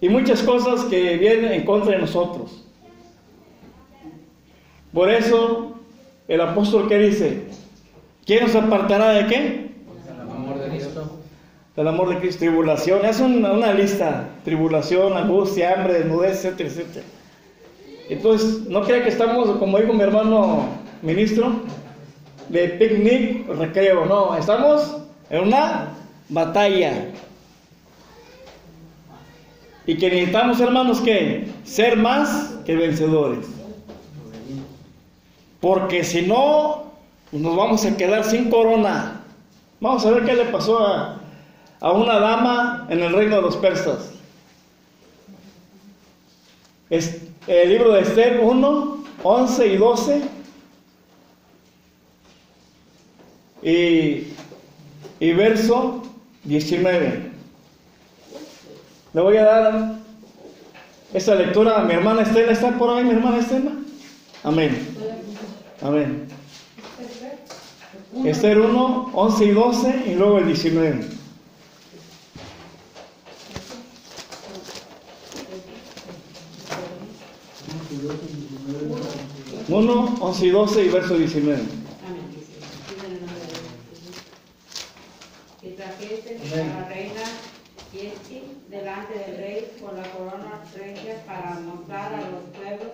Y 0.01 0.09
muchas 0.09 0.41
cosas 0.43 0.85
que 0.85 1.17
vienen 1.17 1.51
en 1.51 1.65
contra 1.65 1.91
de 1.91 1.99
nosotros. 1.99 2.65
Por 4.93 5.09
eso 5.09 5.75
el 6.27 6.41
apóstol 6.41 6.87
que 6.87 6.97
dice, 6.97 7.43
¿quién 8.25 8.45
nos 8.45 8.55
apartará 8.55 9.09
de 9.09 9.27
qué? 9.27 9.71
El 10.09 10.21
amor 10.21 10.59
de 10.59 10.69
Cristo. 10.69 11.11
Del 11.75 11.87
amor 11.87 12.09
de 12.09 12.19
Cristo, 12.19 12.39
tribulación, 12.39 13.05
es 13.05 13.19
una, 13.19 13.51
una 13.51 13.73
lista, 13.73 14.29
tribulación, 14.43 15.13
angustia, 15.13 15.73
hambre, 15.73 15.93
desnudez, 15.93 16.45
etcétera, 16.45 16.69
etcétera. 16.69 17.05
Entonces, 18.09 18.61
no 18.67 18.81
crea 18.81 19.03
que 19.03 19.09
estamos, 19.09 19.57
como 19.57 19.77
dijo 19.77 19.93
mi 19.93 20.01
hermano 20.01 20.65
ministro, 21.03 21.61
de 22.49 22.67
picnic, 22.69 23.47
recreo, 23.47 24.05
no, 24.05 24.35
estamos 24.35 24.97
en 25.29 25.43
una 25.43 25.89
batalla. 26.27 27.11
Y 29.85 29.97
que 29.97 30.09
necesitamos, 30.09 30.59
hermanos, 30.59 31.01
que 31.01 31.47
ser 31.63 31.97
más 31.97 32.55
que 32.65 32.75
vencedores. 32.75 33.45
Porque 35.59 36.03
si 36.03 36.23
no, 36.23 36.91
nos 37.31 37.55
vamos 37.55 37.85
a 37.85 37.95
quedar 37.95 38.23
sin 38.23 38.49
corona. 38.49 39.21
Vamos 39.79 40.05
a 40.05 40.11
ver 40.11 40.25
qué 40.25 40.33
le 40.33 40.45
pasó 40.45 40.79
a, 40.79 41.19
a 41.79 41.91
una 41.91 42.19
dama 42.19 42.87
en 42.89 43.01
el 43.01 43.13
reino 43.13 43.35
de 43.35 43.41
los 43.43 43.57
persas. 43.57 44.13
El 47.47 47.69
libro 47.69 47.93
de 47.93 48.01
Esther 48.01 48.39
1, 48.41 49.03
11 49.23 49.67
y 49.67 49.77
12. 49.77 50.21
Y, 53.61 54.27
y 55.19 55.33
verso 55.33 56.03
19. 56.43 57.31
Le 59.13 59.21
voy 59.21 59.37
a 59.37 59.43
dar 59.43 59.95
esta 61.13 61.35
lectura 61.35 61.81
a 61.81 61.83
mi 61.83 61.93
hermana 61.93 62.21
Estela. 62.21 62.51
¿Está 62.51 62.71
por 62.77 62.89
ahí 62.89 63.03
mi 63.03 63.11
hermana 63.11 63.39
Estela? 63.39 63.71
Amén. 64.43 64.77
Amén. 65.81 66.27
Esther 68.25 68.59
1, 68.59 69.11
11 69.13 69.45
y 69.45 69.51
12 69.51 70.03
y 70.07 70.15
luego 70.15 70.39
el 70.39 70.47
19. 70.47 71.18
Uno, 79.79 80.15
11 80.19 80.45
y 80.45 80.49
12 80.49 80.83
y 80.85 80.89
verso 80.89 81.17
19. 81.17 81.57
Amén. 81.61 81.69
dice, 82.31 82.51
dice 82.59 83.05
en 83.07 83.13
el 83.13 83.19
nombre 83.21 83.39
de 83.39 83.47
Jesús. 83.89 84.15
Y 85.63 85.69
trajese 85.71 86.37
a 86.61 86.81
la 86.81 86.89
reina 86.89 87.21
Yesti 87.93 88.41
delante 88.69 89.13
del 89.17 89.37
rey 89.37 89.71
con 89.81 89.95
la 89.95 90.03
corona 90.11 90.61
regia 90.75 91.23
para 91.25 91.59
mostrar 91.61 92.13
a 92.13 92.17
los 92.29 92.43
pueblos 92.57 92.93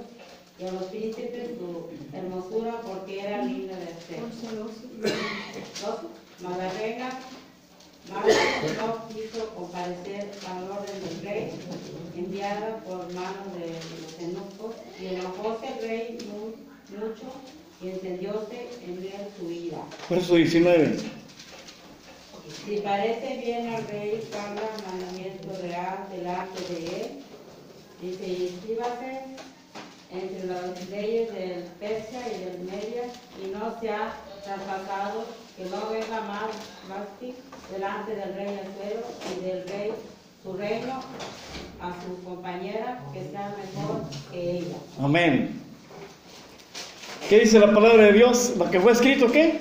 y 0.59 0.65
a 0.65 0.71
los 0.73 0.83
príncipes 0.83 1.49
su 1.57 1.89
hermosura 2.15 2.81
porque 2.81 3.19
era 3.19 3.43
linda 3.45 3.75
de 3.77 3.87
ser. 3.87 4.21
Dos, 5.81 5.97
mas 6.41 6.57
la 6.57 6.69
reina 6.73 7.09
Marta 8.13 8.29
no 8.77 9.07
quiso 9.09 9.49
comparecer 9.55 10.31
a 10.47 10.59
la 10.59 10.65
orden 10.79 10.99
del 11.03 11.21
rey 11.25 11.51
enviada 12.15 12.77
por 12.85 13.11
mano 13.13 13.41
de 13.57 13.67
los 13.73 14.21
eunucos 14.21 14.75
y 15.01 15.07
enojóse 15.07 15.67
el 15.67 15.87
rey 15.87 16.17
mu- 16.29 16.64
mucho 16.91 17.31
y 17.81 17.89
encendióse 17.89 18.69
en 18.85 18.97
él 18.97 19.27
su 19.37 19.51
ira. 19.51 19.79
Verso 20.09 20.35
19. 20.35 20.97
Si 22.65 22.77
parece 22.77 23.41
bien 23.43 23.73
al 23.73 23.87
rey 23.87 24.27
habla 24.33 24.61
mandamiento 24.87 25.49
real 25.61 26.07
delante 26.11 26.61
de 26.73 27.01
él, 27.01 27.23
dice, 28.01 28.27
y 28.27 28.45
escríbase 28.55 29.21
entre 30.11 30.45
las 30.45 30.89
leyes 30.89 31.33
del 31.33 31.63
Persia 31.79 32.21
y 32.27 32.45
del 32.45 32.59
Media, 32.59 33.03
y 33.43 33.47
no 33.51 33.79
sea 33.81 34.15
traspasado, 34.43 35.25
que 35.57 35.65
no 35.65 35.89
venga 35.89 36.21
más 36.21 36.49
Basti 36.87 37.33
delante 37.71 38.15
del 38.15 38.33
rey 38.35 38.59
Azuero 38.59 39.07
y 39.31 39.45
del 39.45 39.67
rey 39.67 39.91
su 40.43 40.53
reino 40.53 41.01
a 41.81 41.93
su 42.03 42.23
compañera, 42.23 43.03
que 43.11 43.23
sea 43.31 43.55
mejor 43.57 44.03
que 44.31 44.57
ella. 44.59 44.77
Amén. 44.99 45.64
¿Qué 47.29 47.39
dice 47.39 47.59
la 47.59 47.73
palabra 47.73 48.03
de 48.03 48.13
Dios? 48.13 48.53
¿Lo 48.57 48.69
que 48.69 48.79
fue 48.79 48.91
escrito 48.91 49.31
qué? 49.31 49.59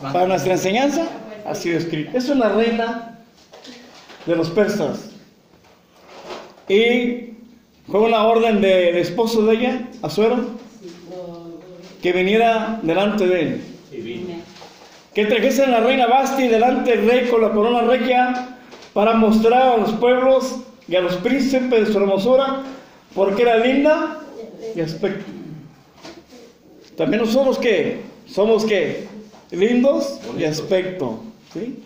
Para 0.00 0.26
nuestra 0.26 0.54
enseñanza 0.54 1.06
ha 1.46 1.54
sido 1.54 1.78
escrito. 1.78 2.16
Es 2.16 2.28
una 2.28 2.48
reina 2.48 3.18
de 4.24 4.36
los 4.36 4.48
persas. 4.50 5.10
Y 6.68 7.34
fue 7.90 8.00
una 8.00 8.24
orden 8.24 8.60
del 8.60 8.96
esposo 8.96 9.44
de 9.46 9.56
ella, 9.56 9.88
Azuero, 10.02 10.38
que 12.00 12.12
viniera 12.12 12.78
delante 12.82 13.26
de 13.26 13.40
él. 13.42 13.60
Que 15.12 15.26
trajese 15.26 15.64
a 15.64 15.68
la 15.68 15.80
reina 15.80 16.06
Basti 16.06 16.46
delante 16.46 16.96
del 16.96 17.10
rey 17.10 17.28
con 17.28 17.42
la 17.42 17.50
corona 17.50 17.82
regia 17.82 18.56
para 18.94 19.14
mostrar 19.14 19.74
a 19.74 19.76
los 19.76 19.92
pueblos 19.94 20.60
y 20.88 20.96
a 20.96 21.00
los 21.00 21.16
príncipes 21.16 21.86
de 21.86 21.92
su 21.92 21.98
hermosura, 21.98 22.62
porque 23.14 23.42
era 23.42 23.56
linda 23.56 24.20
y 24.74 24.80
aspecto. 24.80 25.39
También 27.00 27.22
nosotros 27.22 27.56
que 27.58 28.02
somos 28.26 28.66
que 28.66 29.06
lindos 29.52 30.18
y 30.38 30.44
aspecto, 30.44 31.20
¿sí? 31.50 31.82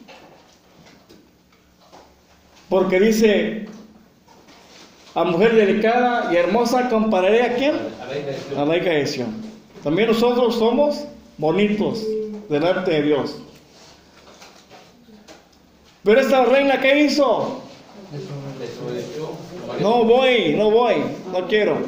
Porque 2.68 2.99
dice 2.99 3.66
a 5.14 5.23
mujer 5.23 5.54
delicada 5.54 6.33
y 6.33 6.37
hermosa 6.37 6.88
compararé 6.88 7.44
a 7.44 7.54
quién? 7.54 7.76
A 8.02 8.06
de- 8.06 8.66
la 8.66 8.76
hija 8.76 8.90
de. 8.90 9.26
También 9.85 10.09
nosotros 10.09 10.56
somos 10.56 11.04
bonitos 11.38 12.02
delante 12.49 12.90
de 12.90 13.02
Dios. 13.02 13.37
Pero 16.02 16.21
esta 16.21 16.44
reina, 16.44 16.80
¿qué 16.80 17.04
hizo? 17.04 17.62
desobedeció. 18.59 19.28
No 19.80 20.02
voy, 20.02 20.54
no 20.56 20.73
voy, 20.73 20.97
no 21.33 21.47
quiero. 21.47 21.78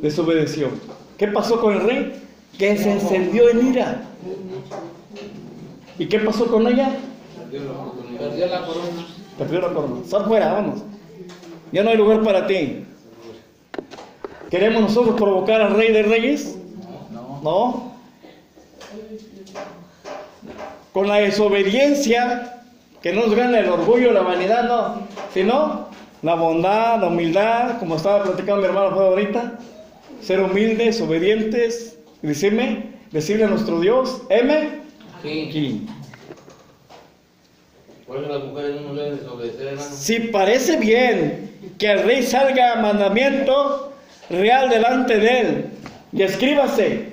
Desobedeció. 0.00 0.68
¿Qué 1.22 1.28
pasó 1.28 1.60
con 1.60 1.74
el 1.74 1.82
rey? 1.82 2.20
Que 2.58 2.76
se 2.76 2.94
encendió 2.94 3.48
en 3.48 3.68
ira. 3.68 4.02
¿Y 5.96 6.06
qué 6.06 6.18
pasó 6.18 6.48
con 6.48 6.66
ella? 6.66 6.96
Perdió 7.48 8.46
la 8.48 8.66
corona. 8.66 9.06
Perdió 9.38 9.60
la 9.60 9.68
corona. 9.68 9.94
Sal 10.04 10.24
fuera, 10.24 10.52
vamos. 10.52 10.82
Ya 11.70 11.84
no 11.84 11.90
hay 11.90 11.96
lugar 11.96 12.24
para 12.24 12.48
ti. 12.48 12.84
¿Queremos 14.50 14.82
nosotros 14.82 15.14
provocar 15.14 15.60
al 15.60 15.76
Rey 15.76 15.92
de 15.92 16.02
Reyes? 16.02 16.58
No. 17.12 17.40
No. 17.40 17.92
Con 20.92 21.06
la 21.06 21.18
desobediencia, 21.18 22.64
que 23.00 23.12
no 23.12 23.26
nos 23.26 23.36
gane 23.36 23.60
el 23.60 23.68
orgullo, 23.68 24.10
la 24.10 24.22
vanidad, 24.22 24.64
no. 24.64 25.06
Sino 25.32 25.86
la 26.22 26.34
bondad, 26.34 27.00
la 27.00 27.06
humildad, 27.06 27.78
como 27.78 27.94
estaba 27.94 28.24
platicando 28.24 28.62
mi 28.62 28.66
hermano 28.66 28.88
ahorita. 28.88 29.60
Ser 30.22 30.40
humildes, 30.40 31.00
obedientes, 31.00 31.98
y 32.22 32.28
decirme, 32.28 32.84
decirle 33.10 33.44
a 33.44 33.48
nuestro 33.48 33.80
Dios, 33.80 34.22
M, 34.30 34.82
Sí. 35.22 35.46
aquí. 35.48 35.86
Por 38.06 38.18
eso 38.18 38.28
las 38.28 38.44
mujeres 38.44 38.80
no 38.80 38.88
nos 38.88 38.96
deben 38.96 39.16
desobedecer, 39.18 39.66
hermano. 39.68 39.88
Si 39.90 40.18
parece 40.20 40.76
bien 40.76 41.50
que 41.78 41.90
el 41.90 42.02
rey 42.02 42.22
salga 42.22 42.76
mandamiento 42.76 43.92
real 44.28 44.68
delante 44.68 45.18
de 45.18 45.40
él 45.40 45.64
y 46.12 46.22
escríbase 46.22 47.12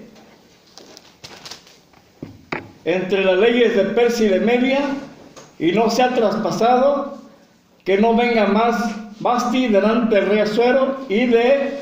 entre 2.85 3.23
las 3.23 3.37
leyes 3.37 3.75
de 3.75 3.83
Persia 3.85 4.25
y 4.25 4.29
de 4.29 4.39
Media 4.39 4.79
y 5.59 5.71
no 5.71 5.89
sea 5.89 6.09
traspasado, 6.15 7.17
que 7.85 7.97
no 7.97 8.15
venga 8.15 8.47
más 8.47 8.95
Basti 9.19 9.67
delante 9.67 10.15
del 10.15 10.27
rey 10.27 10.39
Azuero 10.39 10.97
y 11.09 11.25
de 11.25 11.78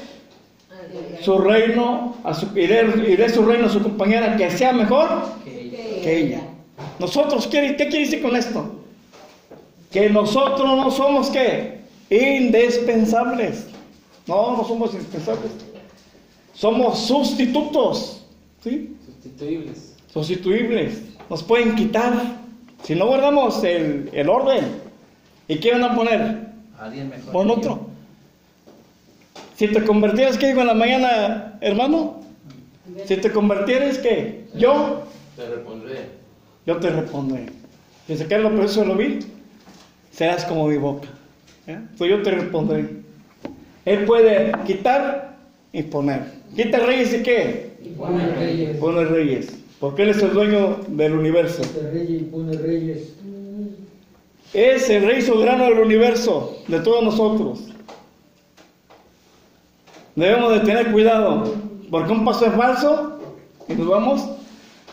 su 1.28 1.38
reino 1.40 2.16
a 2.24 2.34
su, 2.34 2.46
su 2.46 3.46
reino 3.46 3.66
a 3.66 3.70
su 3.70 3.84
compañera 3.84 4.38
que 4.38 4.50
sea 4.50 4.72
mejor 4.72 5.10
que 5.44 6.18
ella. 6.18 6.40
Nosotros, 7.00 7.48
¿qué, 7.48 7.76
qué 7.78 7.90
quiere 7.90 8.06
decir 8.06 8.22
con 8.22 8.34
esto? 8.34 8.76
Que 9.92 10.10
nosotros 10.10 10.66
no 10.66 10.90
somos 10.90 11.30
qué? 11.30 11.82
Indispensables. 12.10 13.68
No, 14.26 14.56
no 14.56 14.64
somos 14.64 14.94
indispensables. 14.94 15.52
Somos 16.54 17.00
sustitutos. 17.00 18.24
¿Sí? 18.64 18.96
Sustituibles. 19.06 19.96
Sustituibles. 20.08 21.02
Nos 21.30 21.44
pueden 21.44 21.76
quitar. 21.76 22.14
Si 22.84 22.96
no 22.96 23.08
guardamos 23.08 23.62
el, 23.66 24.10
el 24.14 24.30
orden. 24.30 24.64
¿Y 25.50 25.58
qué 25.58 25.74
van 25.74 25.84
a 25.84 25.94
poner? 25.94 26.52
Alguien 26.80 27.10
mejor. 27.10 27.34
Pon 27.34 27.52
otro. 27.52 27.97
Si 29.58 29.68
te 29.68 29.84
convirtieras, 29.84 30.38
¿qué 30.38 30.50
digo 30.50 30.62
en 30.62 30.68
la 30.68 30.76
mañana, 30.76 31.58
hermano? 31.62 32.20
Si 33.06 33.18
te 33.18 33.32
convirtieras, 33.32 33.98
¿qué? 33.98 34.46
Yo, 34.56 35.02
Te 35.36 35.48
repondré. 35.50 35.96
yo 36.68 36.78
te 36.78 36.92
responderé. 36.92 37.48
Si 38.06 38.18
se 38.18 38.28
cae 38.28 38.40
lo 38.40 38.52
de 38.52 38.86
lo 38.86 38.96
vil, 38.96 39.26
serás 40.12 40.46
como 40.46 40.68
mi 40.68 40.78
boca. 40.78 41.08
¿eh? 41.66 41.80
Pues 41.98 42.12
yo 42.12 42.22
te 42.22 42.30
responderé. 42.32 42.88
Él 43.86 44.06
puede 44.06 44.52
quitar 44.68 45.38
y 45.74 45.82
poner. 45.82 46.22
Quita 46.56 46.78
reyes 46.78 47.14
y 47.16 47.24
qué? 47.24 47.72
Pone 47.98 48.36
reyes. 48.36 48.78
Pone 48.78 49.06
reyes. 49.06 49.58
Porque 49.80 50.04
Él 50.04 50.10
es 50.10 50.22
el 50.22 50.34
dueño 50.34 50.82
del 50.88 51.14
universo. 51.14 51.64
Rey 51.92 52.28
pone 52.32 52.56
reyes. 52.58 53.14
Es 54.54 54.88
el 54.92 55.04
rey 55.04 55.22
soberano 55.24 55.66
del 55.66 55.80
universo, 55.80 56.60
de 56.68 56.80
todos 56.80 57.04
nosotros. 57.04 57.67
Debemos 60.18 60.52
de 60.52 60.60
tener 60.62 60.92
cuidado, 60.92 61.54
porque 61.92 62.12
un 62.12 62.26
paso 62.26 62.48
es 62.48 62.54
falso 62.56 63.20
y 63.68 63.76
nos 63.76 63.88
vamos 63.88 64.28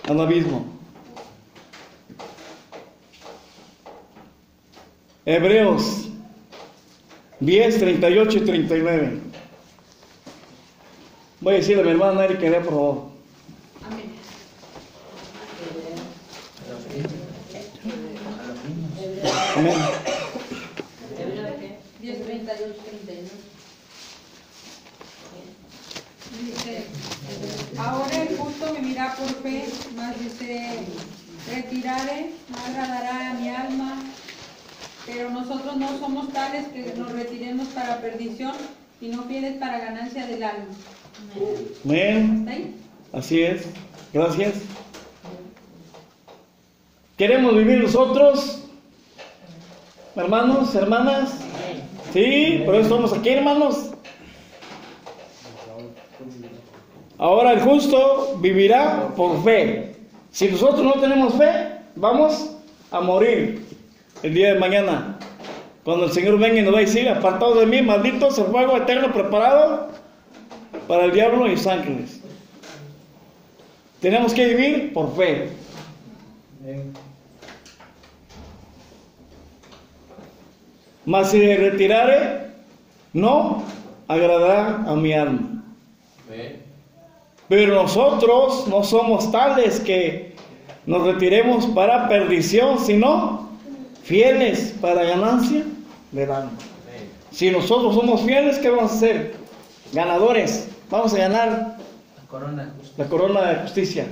al 0.07 0.21
abismo. 0.21 0.67
Hebreos 5.25 6.11
10, 7.41 7.79
38 7.79 8.37
y 8.37 8.41
39. 8.43 9.21
Voy 11.41 11.55
a 11.55 11.57
decirle 11.57 11.81
a 11.81 11.87
mi 11.87 11.91
hermana 11.93 12.27
Erika, 12.27 12.61
por 12.61 12.65
favor. 12.65 13.03
Amén. 13.87 14.13
Amén. 19.57 19.75
10, 22.03 22.27
38, 22.27 22.75
39. 22.85 23.55
Dice, 26.43 26.85
ahora 27.79 28.23
el 28.23 28.37
justo 28.37 28.73
vivirá 28.75 29.15
por 29.17 29.29
fe, 29.43 29.65
mas 29.97 30.19
dice, 30.19 30.81
retiraré, 31.53 32.31
no 32.51 32.59
agradará 32.67 33.31
a 33.31 33.35
mi 33.35 33.49
alma, 33.49 34.03
pero 35.07 35.31
nosotros 35.31 35.77
no 35.77 35.99
somos 35.99 36.33
tales 36.33 36.67
que 36.69 36.95
nos 36.97 37.13
retiremos 37.13 37.69
para 37.69 38.01
perdición, 38.01 38.53
sino 39.01 39.23
fieles 39.25 39.55
para 39.59 39.79
ganancia 39.79 40.27
del 40.27 40.43
alma. 40.43 40.67
Amén. 41.85 42.75
Así 43.13 43.43
es. 43.43 43.67
Gracias. 44.13 44.55
¿Queremos 47.17 47.57
vivir 47.57 47.83
nosotros? 47.83 48.65
Hermanos, 50.17 50.75
hermanas. 50.75 51.31
Sí, 52.13 52.63
por 52.65 52.75
eso 52.77 52.85
estamos 52.85 53.13
aquí, 53.13 53.31
hermanos. 53.31 53.94
Ahora 57.25 57.53
el 57.53 57.61
justo 57.61 58.37
vivirá 58.43 59.09
por 59.17 59.43
fe. 59.43 59.97
Si 60.31 60.47
nosotros 60.49 60.85
no 60.85 61.01
tenemos 61.01 61.33
fe, 61.33 61.79
vamos 61.97 62.55
a 62.91 63.01
morir 63.01 63.65
el 64.23 64.35
día 64.35 64.53
de 64.53 64.61
mañana. 64.61 65.19
Cuando 65.85 66.05
el 66.05 66.13
Señor 66.13 66.39
venga 66.39 66.61
y 66.61 66.63
nos 66.63 66.75
va 66.75 66.79
a 66.79 66.81
decir, 66.83 67.09
apartados 67.09 67.61
de 67.61 67.65
mí, 67.65 67.81
malditos, 67.81 68.39
el 68.39 68.45
fuego 68.49 68.77
eterno 68.77 69.11
preparado 69.11 69.89
para 70.87 71.07
el 71.07 71.13
diablo 71.13 71.51
y 71.51 71.57
sus 71.57 71.67
ángeles. 71.67 72.21
Tenemos 74.03 74.35
que 74.35 74.47
vivir 74.47 74.93
por 74.93 75.17
fe. 75.17 75.49
Mas 81.07 81.31
si 81.31 81.57
retirare, 81.57 82.51
no 83.15 83.63
agradará 84.09 84.85
a 84.87 84.95
mi 84.95 85.15
alma. 85.15 85.65
Amén. 86.29 86.64
Pero 87.49 87.75
nosotros 87.75 88.67
no 88.69 88.83
somos 88.83 89.31
tales 89.31 89.81
que 89.81 90.35
nos 90.87 91.03
retiremos 91.05 91.67
para 91.67 92.09
perdición, 92.09 92.79
sino 92.79 93.49
fieles 94.03 94.75
para 94.81 95.05
ganancia 95.05 95.65
del 96.13 96.31
alma. 96.31 96.53
Si 97.31 97.51
nosotros 97.51 97.95
somos 97.95 98.23
fieles, 98.23 98.59
¿qué 98.59 98.71
vamos 98.71 98.93
a 98.93 98.95
hacer? 98.95 99.35
Ganadores. 99.93 100.69
Vamos 100.91 101.13
a 101.15 101.19
ganar 101.19 101.77
La 102.17 102.29
corona 102.29 102.75
la 102.97 103.05
corona 103.07 103.41
de 103.49 103.63
justicia. 103.63 104.07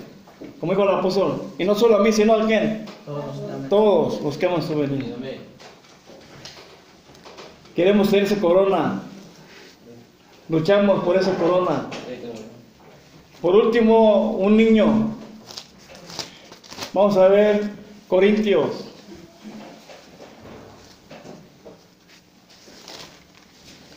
Como 0.58 0.72
dijo 0.72 0.82
el 0.82 0.96
apóstol. 0.96 1.42
Y 1.58 1.64
no 1.64 1.74
solo 1.74 1.96
a 1.96 2.00
mí, 2.00 2.12
sino 2.12 2.34
a 2.34 2.46
quién? 2.46 2.84
Todos. 3.06 3.68
Todos 3.68 4.22
los 4.22 4.36
que 4.36 4.46
venida. 4.46 5.14
Amén. 5.16 5.40
Queremos 7.76 8.10
tener 8.10 8.24
esa 8.24 8.40
corona. 8.40 9.02
Luchamos 10.48 11.04
por 11.04 11.16
esa 11.16 11.34
corona. 11.36 11.86
Por 13.42 13.56
último, 13.56 14.36
un 14.36 14.56
niño. 14.56 15.16
Vamos 16.92 17.16
a 17.16 17.26
ver 17.26 17.72
Corintios. 18.06 18.84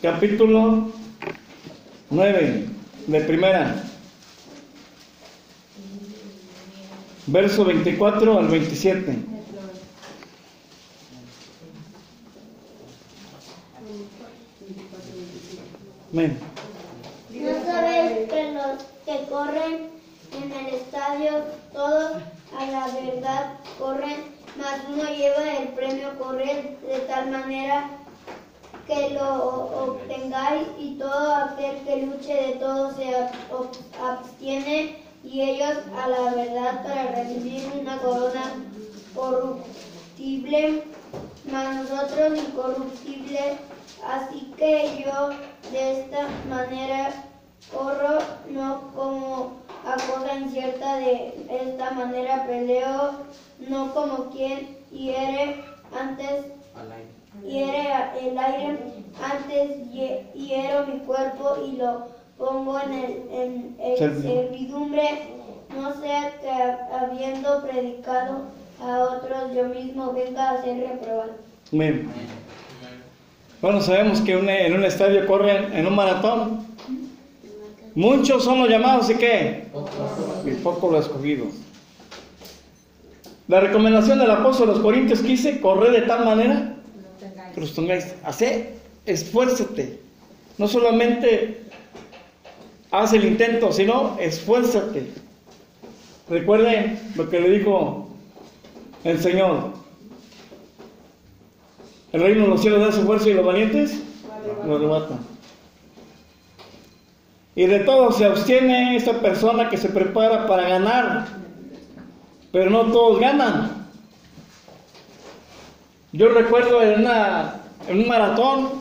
Capítulo 0.02 0.90
9 2.10 2.66
de 3.06 3.20
primera. 3.20 3.84
Verso 7.28 7.64
24 7.64 8.38
al 8.40 8.48
27. 8.48 9.16
Amén. 16.12 16.36
¿No 17.30 17.64
sabéis 17.64 18.28
que 18.28 18.52
los 18.52 18.95
que 19.06 19.24
corren 19.30 19.88
en 20.32 20.52
el 20.52 20.74
estadio, 20.74 21.44
todos 21.72 22.16
a 22.58 22.66
la 22.66 22.86
verdad 22.88 23.52
corren, 23.78 24.34
mas 24.58 24.80
uno 24.88 25.04
lleva 25.04 25.58
el 25.58 25.68
premio 25.68 26.18
correr 26.18 26.76
de 26.80 26.98
tal 27.06 27.30
manera 27.30 27.88
que 28.88 29.10
lo 29.10 29.66
obtengáis 29.84 30.66
y 30.78 30.96
todo 30.98 31.34
aquel 31.36 31.76
que 31.84 32.06
luche 32.06 32.34
de 32.34 32.52
todo 32.54 32.94
se 32.94 33.14
abstiene 34.02 34.98
y 35.22 35.40
ellos 35.40 35.78
a 36.02 36.08
la 36.08 36.34
verdad 36.34 36.82
para 36.82 37.12
recibir 37.12 37.62
una 37.80 37.98
corona 37.98 38.54
corruptible, 39.14 40.82
mas 41.50 41.76
nosotros 41.76 42.38
incorruptible. 42.38 43.58
Así 44.04 44.52
que 44.56 45.04
yo 45.04 45.30
de 45.72 46.00
esta 46.00 46.28
manera 46.48 47.25
corro, 47.72 48.18
no 48.50 48.80
como 48.94 49.52
a 49.84 49.94
cosa 49.94 50.34
incierta, 50.36 50.96
de 50.96 51.34
esta 51.50 51.90
manera 51.92 52.46
peleo, 52.46 53.12
no 53.68 53.92
como 53.94 54.30
quien 54.30 54.76
hiere, 54.90 55.62
antes 55.98 56.46
hiere 57.44 57.88
el 58.22 58.38
aire, 58.38 58.78
antes 59.22 59.70
hie- 59.92 60.32
hiero 60.34 60.86
mi 60.86 60.98
cuerpo 61.00 61.56
y 61.66 61.76
lo 61.76 62.08
pongo 62.38 62.78
en, 62.80 62.92
el, 62.92 63.12
en, 63.32 63.76
en 63.78 63.96
Servi- 63.96 64.22
servidumbre, 64.22 65.28
no 65.74 65.94
sea 66.00 66.32
que 66.40 66.94
habiendo 66.94 67.62
predicado 67.62 68.42
a 68.82 68.98
otros 69.00 69.54
yo 69.54 69.64
mismo 69.64 70.12
venga 70.12 70.50
a 70.50 70.62
ser 70.62 70.78
reprobado. 70.88 71.32
Bueno, 73.62 73.80
sabemos 73.80 74.20
que 74.20 74.36
un- 74.36 74.48
en 74.48 74.74
un 74.74 74.84
estadio 74.84 75.26
corren 75.26 75.72
en 75.72 75.86
un 75.86 75.94
maratón. 75.94 76.75
Muchos 77.96 78.44
son 78.44 78.60
los 78.60 78.68
llamados 78.68 79.08
y 79.08 79.14
qué? 79.14 79.64
Y 80.44 80.50
pocos 80.56 80.92
los 80.92 81.06
escogidos. 81.06 81.48
La 83.48 83.60
recomendación 83.60 84.18
del 84.18 84.30
apóstol 84.30 84.68
a 84.68 84.72
los 84.72 84.82
Corintios 84.82 85.20
quise 85.20 85.62
correr 85.62 85.92
de 85.92 86.02
tal 86.02 86.26
manera 86.26 86.74
que 87.54 87.60
los 87.60 87.74
tengáis. 87.74 88.14
Hacer, 88.22 88.74
esfuérzate. 89.06 89.98
No 90.58 90.68
solamente 90.68 91.62
haz 92.90 93.14
el 93.14 93.24
intento, 93.24 93.72
sino 93.72 94.18
esfuérzate. 94.20 95.06
Recuerden 96.28 96.98
lo 97.14 97.30
que 97.30 97.40
le 97.40 97.58
dijo 97.58 98.10
el 99.04 99.18
Señor. 99.22 99.70
El 102.12 102.20
reino 102.20 102.42
de 102.42 102.48
los 102.48 102.60
cielos 102.60 102.80
da 102.80 102.92
su 102.92 103.06
fuerza 103.06 103.30
y 103.30 103.34
los 103.34 103.46
valientes 103.46 104.02
lo 104.66 104.76
arrebatan. 104.76 105.35
Y 107.56 107.64
de 107.64 107.80
todo 107.80 108.12
se 108.12 108.26
abstiene 108.26 108.96
esta 108.96 109.14
persona 109.14 109.70
que 109.70 109.78
se 109.78 109.88
prepara 109.88 110.46
para 110.46 110.68
ganar, 110.68 111.26
pero 112.52 112.68
no 112.68 112.92
todos 112.92 113.18
ganan. 113.18 113.88
Yo 116.12 116.28
recuerdo 116.28 116.82
en, 116.82 117.00
una, 117.00 117.62
en 117.88 118.00
un 118.00 118.08
maratón 118.08 118.72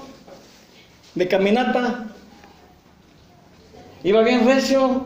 de 1.15 1.25
caminata, 1.25 2.07
iba 4.03 4.21
bien 4.23 4.45
recio, 4.45 5.05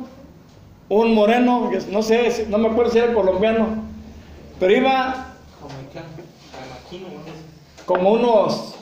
un 0.89 1.13
moreno, 1.13 1.69
no 1.91 2.01
sé, 2.01 2.47
no 2.49 2.57
me 2.57 2.69
acuerdo 2.69 2.91
si 2.91 2.97
era 2.97 3.13
colombiano, 3.13 3.83
pero 4.59 4.75
iba 4.75 5.27
como 7.85 8.13
unos, 8.13 8.75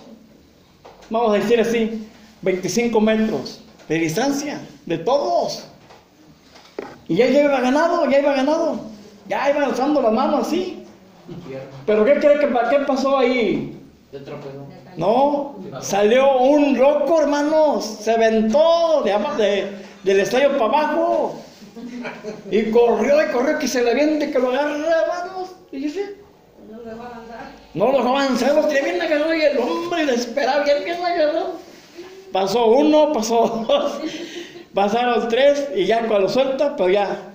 vamos 1.09 1.31
a 1.31 1.39
decir 1.39 1.59
así, 1.59 2.07
25 2.41 3.01
metros 3.01 3.66
de 3.87 3.95
distancia 3.95 4.59
de 4.85 4.97
todos. 4.99 5.65
Y 7.07 7.15
ya, 7.15 7.27
ya 7.27 7.43
iba 7.43 7.59
ganado, 7.61 8.09
ya 8.09 8.19
iba 8.19 8.33
ganado. 8.33 8.79
Ya 9.27 9.49
iba 9.49 9.65
alzando 9.65 10.01
la 10.01 10.11
mano 10.11 10.37
así. 10.37 10.83
Pero 11.85 12.05
¿qué 12.05 12.15
cree 12.19 12.39
que 12.39 12.47
qué 12.69 12.79
pasó 12.85 13.17
ahí? 13.17 13.77
No, 14.97 15.55
salió 15.81 16.37
un 16.39 16.77
loco, 16.77 17.21
hermanos. 17.21 17.85
Se 18.01 18.11
aventó 18.11 19.03
de, 19.03 19.11
de- 19.43 19.71
del 20.03 20.19
estadio 20.21 20.57
para 20.57 20.65
abajo. 20.65 21.35
Y 22.49 22.71
corrió 22.71 23.21
y 23.23 23.31
corrió 23.31 23.59
que 23.59 23.67
se 23.67 23.83
le 23.83 23.91
aviente, 23.91 24.31
que 24.31 24.39
lo 24.39 24.49
agarre, 24.49 24.75
hermanos. 24.79 25.49
Y 25.71 25.79
dice, 25.81 26.15
no 27.73 27.91
lo 27.91 27.97
dejó 27.97 28.09
avanzar, 28.09 28.55
lo 28.55 28.61
tenía 28.67 28.83
bien 28.83 29.01
agarrado 29.01 29.35
y 29.35 29.41
el 29.41 29.57
hombre 29.59 30.05
desesperado, 30.05 30.63
bien, 30.63 30.83
bien 30.85 31.05
agarrado. 31.05 31.53
Pasó 32.31 32.67
uno, 32.67 33.13
pasó 33.13 33.65
dos, 33.67 33.99
pasaron 34.73 35.27
tres 35.29 35.69
y 35.75 35.85
ya 35.85 36.07
cuando 36.07 36.29
suelta, 36.29 36.75
pero 36.75 36.89
ya. 36.89 37.33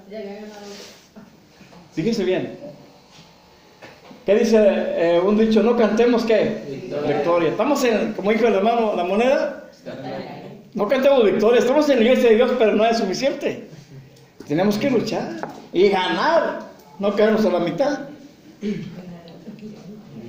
Fíjese 1.94 2.24
bien. 2.24 2.58
¿Qué 4.24 4.36
dice 4.36 4.56
eh, 4.58 5.20
un 5.20 5.36
dicho? 5.36 5.62
No 5.62 5.76
cantemos 5.76 6.24
qué? 6.24 6.62
Victoria. 7.06 7.50
Estamos 7.50 7.82
en, 7.84 8.12
como 8.12 8.30
dijo 8.30 8.46
el 8.46 8.54
hermano, 8.54 8.94
la 8.94 9.04
moneda. 9.04 9.64
No 10.74 10.88
cantemos 10.88 11.24
victoria. 11.24 11.58
Estamos 11.58 11.88
en 11.88 11.98
la 11.98 12.04
iglesia 12.04 12.30
de 12.30 12.36
Dios, 12.36 12.52
pero 12.58 12.72
no 12.72 12.84
es 12.86 12.98
suficiente. 12.98 13.66
Tenemos 14.46 14.78
que 14.78 14.90
luchar 14.90 15.40
y 15.72 15.88
ganar. 15.88 16.60
No 16.98 17.14
quedarnos 17.16 17.44
a 17.44 17.50
la 17.50 17.58
mitad. 17.60 18.00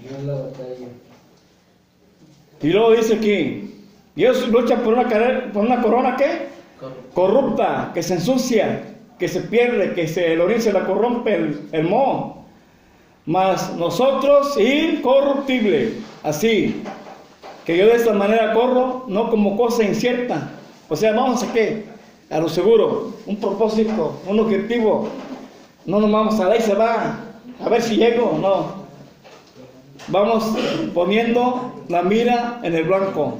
Ganar 0.10 0.24
la 0.26 0.34
batalla. 0.34 0.88
Y 2.62 2.68
luego 2.70 2.92
dice 2.94 3.16
aquí, 3.16 3.73
Dios 4.16 4.48
lucha 4.50 4.78
por 4.78 4.94
una, 4.94 5.08
carrera, 5.08 5.52
por 5.52 5.66
una 5.66 5.82
corona 5.82 6.16
¿qué? 6.16 6.48
corrupta, 7.14 7.92
que 7.94 8.04
se 8.04 8.16
ensucia, 8.16 8.84
que 9.18 9.28
se 9.28 9.42
pierde, 9.42 9.94
que 9.94 10.08
se, 10.08 10.34
el 10.34 10.42
orín 10.42 10.62
se 10.62 10.74
la 10.74 10.86
corrompe 10.86 11.34
el, 11.34 11.70
el 11.72 11.84
moho. 11.84 12.44
Mas 13.26 13.76
nosotros 13.76 14.60
incorruptible, 14.60 15.94
así, 16.24 16.84
que 17.66 17.78
yo 17.78 17.88
de 17.88 17.96
esta 17.96 18.14
manera 18.14 18.54
corro, 18.54 19.06
no 19.08 19.30
como 19.30 19.56
cosa 19.56 19.84
incierta. 19.84 20.52
O 20.90 20.96
sea, 20.96 21.14
vamos 21.14 21.42
a 21.44 21.54
qué? 21.54 21.86
A 22.30 22.40
lo 22.40 22.50
seguro, 22.50 23.14
un 23.26 23.38
propósito, 23.38 24.20
un 24.28 24.40
objetivo. 24.40 25.08
No 25.86 26.00
nos 26.00 26.12
vamos 26.12 26.40
a 26.40 26.48
dar 26.48 26.58
y 26.58 26.62
se 26.62 26.76
va, 26.76 27.20
a 27.64 27.70
ver 27.70 27.82
si 27.82 27.96
llego, 27.96 28.38
no. 28.42 28.84
Vamos 30.10 30.54
poniendo 30.94 31.74
la 31.88 32.02
mira 32.02 32.60
en 32.64 32.76
el 32.76 32.84
blanco. 32.84 33.38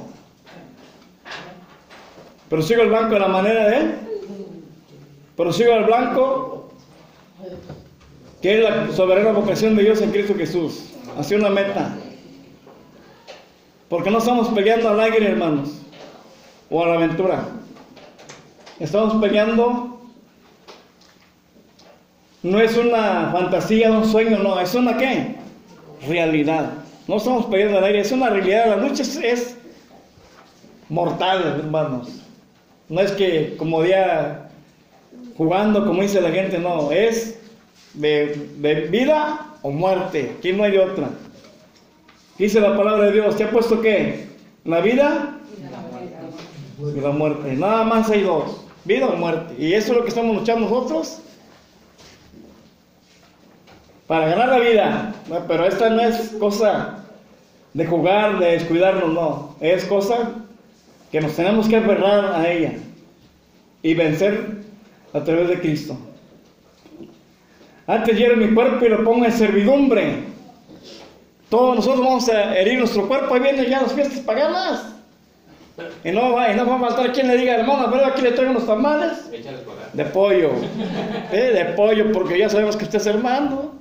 Pero 2.54 2.62
sigo 2.62 2.82
el 2.82 2.88
blanco 2.88 3.14
de 3.14 3.18
la 3.18 3.26
manera 3.26 3.66
de 3.66 3.76
él. 3.78 3.94
Pero 5.36 5.52
sigo 5.52 5.72
el 5.72 5.86
blanco, 5.86 6.68
que 8.40 8.58
es 8.58 8.62
la 8.62 8.92
soberana 8.92 9.32
vocación 9.32 9.74
de 9.74 9.82
Dios 9.82 10.00
en 10.00 10.12
Cristo 10.12 10.36
Jesús. 10.36 10.84
Hacia 11.18 11.36
una 11.36 11.50
meta. 11.50 11.96
Porque 13.88 14.08
no 14.08 14.18
estamos 14.18 14.50
peleando 14.50 14.88
al 14.88 15.00
aire, 15.00 15.30
hermanos, 15.30 15.80
o 16.70 16.84
a 16.84 16.90
la 16.90 16.94
aventura. 16.94 17.44
Estamos 18.78 19.20
peleando. 19.20 19.98
No 22.44 22.60
es 22.60 22.76
una 22.76 23.30
fantasía, 23.32 23.90
un 23.90 24.04
sueño, 24.04 24.38
no, 24.38 24.60
es 24.60 24.72
una 24.76 24.96
qué? 24.96 25.34
Realidad. 26.06 26.70
No 27.08 27.16
estamos 27.16 27.46
peleando 27.46 27.78
al 27.78 27.84
aire, 27.86 27.98
es 28.02 28.12
una 28.12 28.30
realidad. 28.30 28.68
La 28.68 28.76
lucha 28.76 29.02
es, 29.02 29.16
es 29.16 29.56
mortal, 30.88 31.58
hermanos. 31.58 32.20
No 32.88 33.00
es 33.00 33.12
que 33.12 33.56
como 33.56 33.82
día 33.82 34.50
jugando, 35.36 35.86
como 35.86 36.02
dice 36.02 36.20
la 36.20 36.30
gente, 36.30 36.58
no, 36.58 36.90
es 36.92 37.40
de, 37.94 38.48
de 38.58 38.74
vida 38.82 39.54
o 39.62 39.70
muerte. 39.70 40.34
Aquí 40.38 40.52
no 40.52 40.64
hay 40.64 40.76
otra. 40.76 41.10
Dice 42.38 42.60
la 42.60 42.76
palabra 42.76 43.06
de 43.06 43.12
Dios, 43.12 43.36
¿te 43.36 43.44
ha 43.44 43.50
puesto 43.50 43.80
qué? 43.80 44.26
La 44.64 44.80
vida 44.80 45.38
y 46.78 47.00
la 47.00 47.10
muerte. 47.10 47.52
Nada 47.54 47.84
más 47.84 48.10
hay 48.10 48.22
dos, 48.22 48.64
vida 48.84 49.06
o 49.06 49.16
muerte. 49.16 49.54
Y 49.58 49.72
eso 49.72 49.92
es 49.92 49.98
lo 49.98 50.02
que 50.02 50.08
estamos 50.08 50.36
luchando 50.36 50.68
nosotros. 50.68 51.20
Para 54.06 54.28
ganar 54.28 54.48
la 54.48 54.58
vida. 54.58 55.14
Pero 55.48 55.64
esta 55.64 55.88
no 55.90 56.02
es 56.02 56.34
cosa 56.38 57.04
de 57.72 57.86
jugar, 57.86 58.38
de 58.38 58.52
descuidarnos, 58.52 59.12
no. 59.12 59.56
Es 59.60 59.84
cosa 59.84 60.43
que 61.10 61.20
nos 61.20 61.34
tenemos 61.36 61.68
que 61.68 61.76
aferrar 61.76 62.34
a 62.34 62.50
ella 62.50 62.72
y 63.82 63.94
vencer 63.94 64.62
a 65.12 65.20
través 65.22 65.48
de 65.48 65.60
Cristo. 65.60 65.96
Antes 67.86 68.16
hiero 68.16 68.36
mi 68.36 68.52
cuerpo 68.54 68.84
y 68.84 68.88
lo 68.88 69.04
pongo 69.04 69.24
en 69.24 69.32
servidumbre. 69.32 70.24
Todos 71.50 71.76
nosotros 71.76 72.04
vamos 72.04 72.28
a 72.28 72.58
herir 72.58 72.78
nuestro 72.78 73.06
cuerpo. 73.06 73.34
Ahí 73.34 73.40
vienen 73.40 73.66
ya 73.66 73.82
las 73.82 73.92
fiestas 73.92 74.20
paganas. 74.20 74.94
Y 76.04 76.12
no, 76.12 76.32
va, 76.32 76.52
y 76.52 76.56
no 76.56 76.66
va 76.66 76.76
a 76.76 76.80
faltar 76.80 77.12
quien 77.12 77.26
le 77.26 77.36
diga, 77.36 77.56
hermano, 77.56 77.88
pero 77.90 78.06
aquí 78.06 78.22
le 78.22 78.32
traigo 78.32 78.52
unos 78.52 78.66
tamales 78.66 79.30
de 79.92 80.04
pollo. 80.04 80.52
¿eh? 81.32 81.50
De 81.52 81.64
pollo, 81.76 82.12
porque 82.12 82.38
ya 82.38 82.48
sabemos 82.48 82.76
que 82.76 82.84
usted 82.84 82.98
es 82.98 83.06
hermano, 83.06 83.72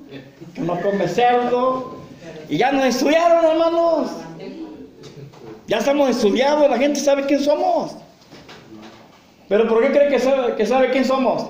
que 0.56 0.62
no 0.62 0.80
come 0.82 1.08
cerdo. 1.08 1.98
Y 2.50 2.58
ya 2.58 2.72
nos 2.72 2.86
estudiaron, 2.86 3.46
hermanos. 3.46 4.12
Ya 5.68 5.78
estamos 5.78 6.10
estudiados, 6.10 6.70
la 6.70 6.78
gente 6.78 7.00
sabe 7.00 7.26
quién 7.26 7.40
somos. 7.40 7.92
Pero 9.48 9.68
¿por 9.68 9.82
qué 9.82 9.92
cree 9.92 10.10
que 10.10 10.20
sabe, 10.20 10.56
que 10.56 10.66
sabe 10.66 10.92
quién 10.92 11.06
somos? 11.06 11.50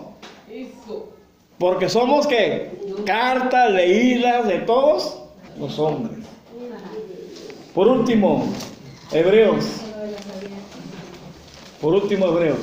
Porque 1.57 1.89
somos 1.89 2.27
que 2.27 2.71
cartas 3.05 3.71
leídas 3.71 4.47
de 4.47 4.59
todos 4.59 5.19
los 5.57 5.79
hombres. 5.79 6.25
Por 7.73 7.87
último, 7.87 8.45
Hebreos. 9.11 9.65
Por 11.81 11.95
último, 11.95 12.27
Hebreos. 12.27 12.59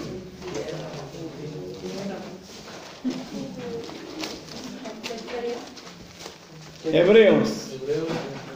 Hebreos. 6.93 7.71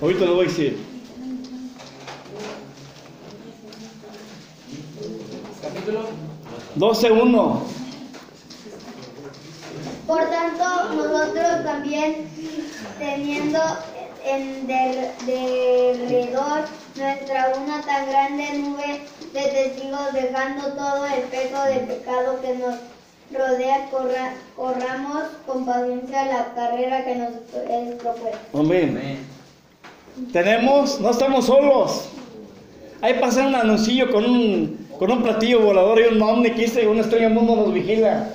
Ahorita 0.00 0.24
lo 0.24 0.34
voy 0.34 0.46
a 0.46 0.48
decir. 0.48 0.93
12.1. 6.76 7.60
Por 10.06 10.20
tanto, 10.30 10.64
nosotros 10.94 11.64
también, 11.64 12.28
teniendo 12.98 13.58
en 14.24 14.66
der- 14.66 15.12
derredor 15.26 16.64
nuestra 16.96 17.52
una 17.62 17.80
tan 17.82 18.06
grande 18.08 18.58
nube 18.58 19.02
de 19.32 19.40
testigos, 19.42 20.12
dejando 20.12 20.68
todo 20.74 21.06
el 21.06 21.22
peso 21.22 21.62
de 21.64 21.80
pecado 21.94 22.40
que 22.40 22.54
nos 22.56 22.74
rodea, 23.32 23.88
corra- 23.90 24.34
corramos 24.56 25.22
con 25.46 25.64
paciencia 25.64 26.24
la 26.26 26.54
carrera 26.54 27.04
que 27.04 27.14
nos 27.16 27.30
es 27.30 27.94
propuesta. 28.02 28.38
Amén. 28.52 28.88
Amén. 28.90 29.18
Tenemos, 30.32 31.00
no 31.00 31.10
estamos 31.10 31.46
solos. 31.46 32.08
Ahí 33.00 33.14
pasa 33.20 33.46
un 33.46 33.54
anuncillo 33.54 34.10
con 34.12 34.24
un, 34.24 34.83
con 35.04 35.18
un 35.18 35.22
platillo 35.22 35.60
volador 35.60 36.00
y 36.00 36.14
un 36.14 36.42
dice 36.56 36.86
una 36.86 37.02
estrella 37.02 37.26
del 37.26 37.34
mundo 37.34 37.56
nos 37.56 37.74
vigila. 37.74 38.30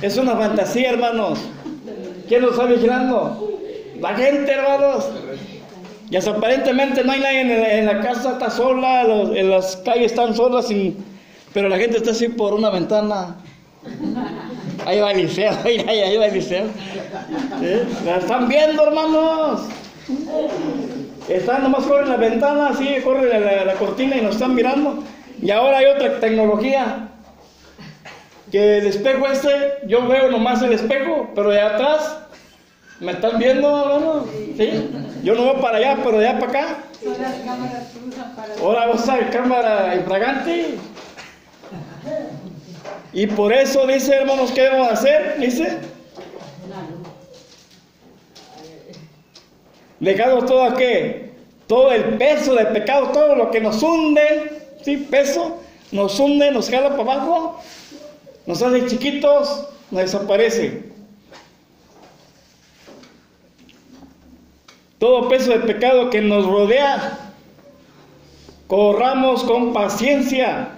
Es 0.00 0.16
una 0.16 0.34
fantasía, 0.34 0.88
hermanos. 0.88 1.38
¿Quién 2.26 2.40
nos 2.40 2.52
está 2.52 2.64
vigilando? 2.64 3.60
La 4.00 4.14
gente, 4.14 4.50
hermanos. 4.50 5.10
Y 6.08 6.16
hasta 6.16 6.30
aparentemente 6.30 7.04
no 7.04 7.12
hay 7.12 7.20
nadie 7.20 7.80
en 7.80 7.84
la, 7.84 8.00
casa, 8.00 8.32
está 8.32 8.48
sola, 8.48 9.02
en 9.02 9.50
las 9.50 9.76
calles 9.76 10.12
están 10.12 10.34
solas, 10.34 10.68
pero 11.52 11.68
la 11.68 11.76
gente 11.76 11.98
está 11.98 12.12
así 12.12 12.28
por 12.28 12.54
una 12.54 12.70
ventana. 12.70 13.36
Ahí 14.86 15.00
va 15.00 15.12
Eliseo, 15.12 15.52
ahí, 15.64 15.84
ahí, 15.86 16.00
ahí 16.00 16.16
va 16.16 16.26
Eliseo. 16.28 16.64
¿Sí? 17.60 18.06
La 18.06 18.16
están 18.16 18.48
viendo, 18.48 18.84
hermanos. 18.86 19.64
Están 21.28 21.62
nomás 21.64 21.84
corren 21.84 22.08
la 22.08 22.16
ventana, 22.16 22.68
así, 22.68 22.86
corre 23.04 23.28
la, 23.28 23.38
la- 23.38 23.64
la 23.66 23.74
cortina 23.74 24.16
y 24.16 24.22
nos 24.22 24.36
están 24.36 24.54
mirando. 24.54 25.02
Y 25.46 25.52
ahora 25.52 25.78
hay 25.78 25.86
otra 25.86 26.18
tecnología. 26.18 27.08
Que 28.50 28.78
el 28.78 28.86
espejo 28.88 29.28
este, 29.28 29.78
yo 29.86 30.08
veo 30.08 30.28
nomás 30.28 30.60
el 30.62 30.72
espejo, 30.72 31.30
pero 31.36 31.50
de 31.50 31.60
atrás 31.60 32.18
me 32.98 33.12
están 33.12 33.38
viendo, 33.38 33.68
hermano. 33.68 34.26
¿Sí? 34.56 34.90
Yo 35.22 35.36
no 35.36 35.44
veo 35.44 35.60
para 35.60 35.78
allá, 35.78 35.98
pero 36.02 36.18
de 36.18 36.26
allá 36.26 36.40
para 36.40 36.50
acá. 36.50 36.76
Ahora 38.60 38.86
vas 38.88 39.08
a 39.08 39.30
cámara 39.30 39.94
infragante. 39.94 40.74
Y 43.12 43.28
por 43.28 43.52
eso 43.52 43.86
dice, 43.86 44.16
hermanos, 44.16 44.50
¿qué 44.50 44.62
debemos 44.62 44.90
hacer? 44.90 45.38
Dice. 45.38 45.78
Dejando 50.00 50.44
todo 50.44 50.74
qué? 50.74 51.36
Todo 51.68 51.92
el 51.92 52.18
peso 52.18 52.52
del 52.56 52.66
pecado, 52.68 53.10
todo 53.12 53.36
lo 53.36 53.52
que 53.52 53.60
nos 53.60 53.80
hunde, 53.80 54.65
¿sí? 54.82 54.96
Peso, 54.96 55.58
nos 55.92 56.18
hunde, 56.18 56.50
nos 56.50 56.70
jala 56.70 56.90
para 56.96 57.02
abajo, 57.14 57.60
nos 58.46 58.62
hace 58.62 58.86
chiquitos, 58.86 59.66
nos 59.90 60.02
desaparece. 60.02 60.84
Todo 64.98 65.28
peso 65.28 65.50
del 65.50 65.62
pecado 65.62 66.10
que 66.10 66.22
nos 66.22 66.46
rodea, 66.46 67.18
corramos 68.66 69.44
con 69.44 69.72
paciencia 69.72 70.70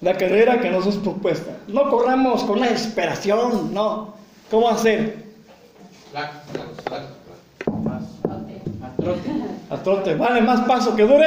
la 0.00 0.16
carrera 0.16 0.60
que 0.60 0.68
nos 0.68 0.86
es 0.86 0.96
propuesta. 0.96 1.56
No 1.68 1.88
corramos 1.88 2.42
con 2.42 2.58
una 2.58 2.68
desesperación, 2.68 3.72
no. 3.72 4.14
¿Cómo 4.50 4.68
hacer? 4.68 5.24
Flaco, 6.10 6.38
flaco. 6.84 7.22
A 9.70 9.76
trote. 9.82 10.14
Vale 10.16 10.40
más 10.42 10.60
paso 10.62 10.94
que 10.94 11.02
dure, 11.04 11.26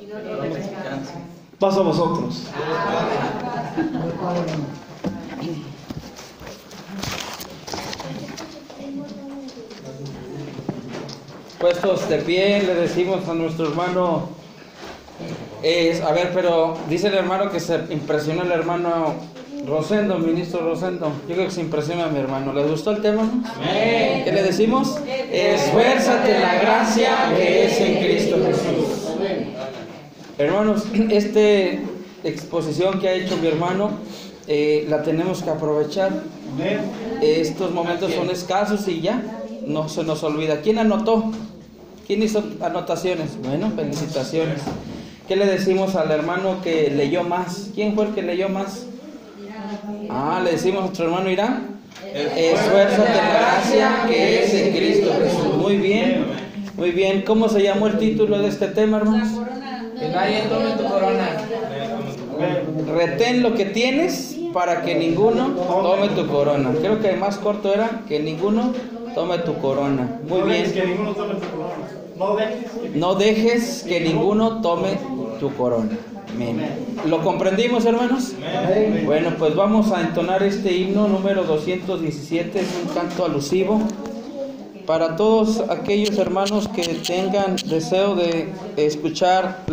Y 0.00 0.06
no 0.06 0.18
tiene 0.18 0.54
descanso. 0.54 1.12
Paso 1.58 1.80
a 1.80 1.84
vosotros. 1.84 2.42
Puestos 11.58 12.08
de 12.08 12.18
pie, 12.18 12.62
le 12.62 12.74
decimos 12.74 13.26
a 13.28 13.34
nuestro 13.34 13.68
hermano. 13.68 14.34
es- 15.62 16.02
a 16.02 16.12
ver, 16.12 16.30
pero 16.34 16.76
dice 16.88 17.08
el 17.08 17.14
hermano 17.14 17.50
que 17.50 17.58
se 17.60 17.74
impresionó 17.90 18.42
el 18.42 18.52
hermano 18.52 19.14
Rosendo, 19.66 20.18
ministro 20.18 20.60
Rosendo. 20.60 21.10
Yo 21.26 21.34
creo 21.34 21.46
que 21.46 21.50
se 21.54 21.62
impresiona 21.62 22.04
a 22.04 22.08
mi 22.08 22.18
hermano. 22.20 22.52
¿Les 22.52 22.70
gustó 22.70 22.90
el 22.92 23.00
tema? 23.00 23.22
no? 23.22 23.42
¿Qué 24.24 24.30
le 24.32 24.42
decimos? 24.42 24.96
Esfuérzate 25.32 26.36
en 26.36 26.42
la 26.42 26.54
gracia 26.56 27.32
que 27.34 27.64
es 27.66 27.80
en 27.80 28.04
Cristo 28.04 28.36
Jesús. 28.46 29.05
Hermanos, 30.38 30.84
esta 31.10 31.40
exposición 32.22 33.00
que 33.00 33.08
ha 33.08 33.14
hecho 33.14 33.38
mi 33.38 33.46
hermano 33.46 33.90
eh, 34.46 34.86
la 34.88 35.02
tenemos 35.02 35.42
que 35.42 35.50
aprovechar. 35.50 36.10
Estos 37.22 37.72
momentos 37.72 38.12
son 38.12 38.30
escasos 38.30 38.86
y 38.88 39.00
ya 39.00 39.22
no 39.66 39.88
se 39.88 40.04
nos 40.04 40.22
olvida. 40.22 40.60
¿Quién 40.60 40.78
anotó? 40.78 41.32
¿Quién 42.06 42.22
hizo 42.22 42.44
anotaciones? 42.60 43.38
Bueno, 43.42 43.72
felicitaciones. 43.74 44.60
¿Qué 45.26 45.36
le 45.36 45.46
decimos 45.46 45.96
al 45.96 46.10
hermano 46.10 46.60
que 46.62 46.90
leyó 46.90 47.24
más? 47.24 47.70
¿Quién 47.74 47.94
fue 47.94 48.06
el 48.06 48.14
que 48.14 48.22
leyó 48.22 48.48
más? 48.48 48.86
Ah, 50.08 50.40
le 50.44 50.52
decimos 50.52 50.82
a 50.82 50.84
nuestro 50.86 51.06
hermano 51.06 51.30
Irán. 51.30 51.80
Esfuérzate 52.14 53.10
en 53.10 53.16
la 53.16 53.32
gracia 53.32 54.04
que 54.06 54.44
es 54.44 54.54
en 54.54 54.76
Cristo 54.76 55.12
Jesús. 55.18 55.56
Muy 55.56 55.78
bien, 55.78 56.26
muy 56.76 56.90
bien. 56.90 57.22
¿Cómo 57.22 57.48
se 57.48 57.62
llamó 57.62 57.88
el 57.88 57.98
título 57.98 58.38
de 58.38 58.48
este 58.48 58.68
tema, 58.68 58.98
hermanos? 58.98 59.45
Que 59.98 60.08
nadie 60.08 60.42
tome 60.48 60.70
tu 60.76 60.84
corona. 60.88 61.28
Retén 62.94 63.42
lo 63.42 63.54
que 63.54 63.64
tienes 63.66 64.36
para 64.52 64.82
que 64.82 64.94
ninguno 64.94 65.48
tome 65.48 66.08
tu 66.10 66.26
corona. 66.26 66.70
Creo 66.80 67.00
que 67.00 67.10
el 67.10 67.18
más 67.18 67.36
corto 67.38 67.72
era 67.72 68.02
que 68.08 68.20
ninguno 68.20 68.72
tome 69.14 69.38
tu 69.38 69.54
corona. 69.58 70.20
Muy 70.28 70.40
No 70.40 70.44
dejes 70.46 70.74
bien. 70.74 70.84
que 70.84 70.90
ninguno 70.90 71.12
tome 71.14 71.34
tu 71.34 71.46
corona. 71.48 72.94
No 72.94 73.14
dejes 73.14 73.84
que 73.86 74.00
ninguno 74.00 74.60
tome 74.60 74.98
tu 75.40 75.54
corona. 75.54 75.96
Amén. 76.34 76.60
¿Lo 77.06 77.22
comprendimos, 77.22 77.86
hermanos? 77.86 78.32
Bueno, 79.04 79.30
pues 79.38 79.54
vamos 79.54 79.92
a 79.92 80.00
entonar 80.02 80.42
este 80.42 80.72
himno 80.76 81.08
número 81.08 81.44
217. 81.44 82.60
Es 82.60 82.66
un 82.86 82.92
canto 82.94 83.24
alusivo 83.24 83.80
para 84.86 85.16
todos 85.16 85.62
aquellos 85.68 86.16
hermanos 86.18 86.68
que 86.68 86.82
tengan 87.06 87.56
deseo 87.66 88.14
de 88.14 88.48
escuchar 88.76 89.58
la 89.58 89.64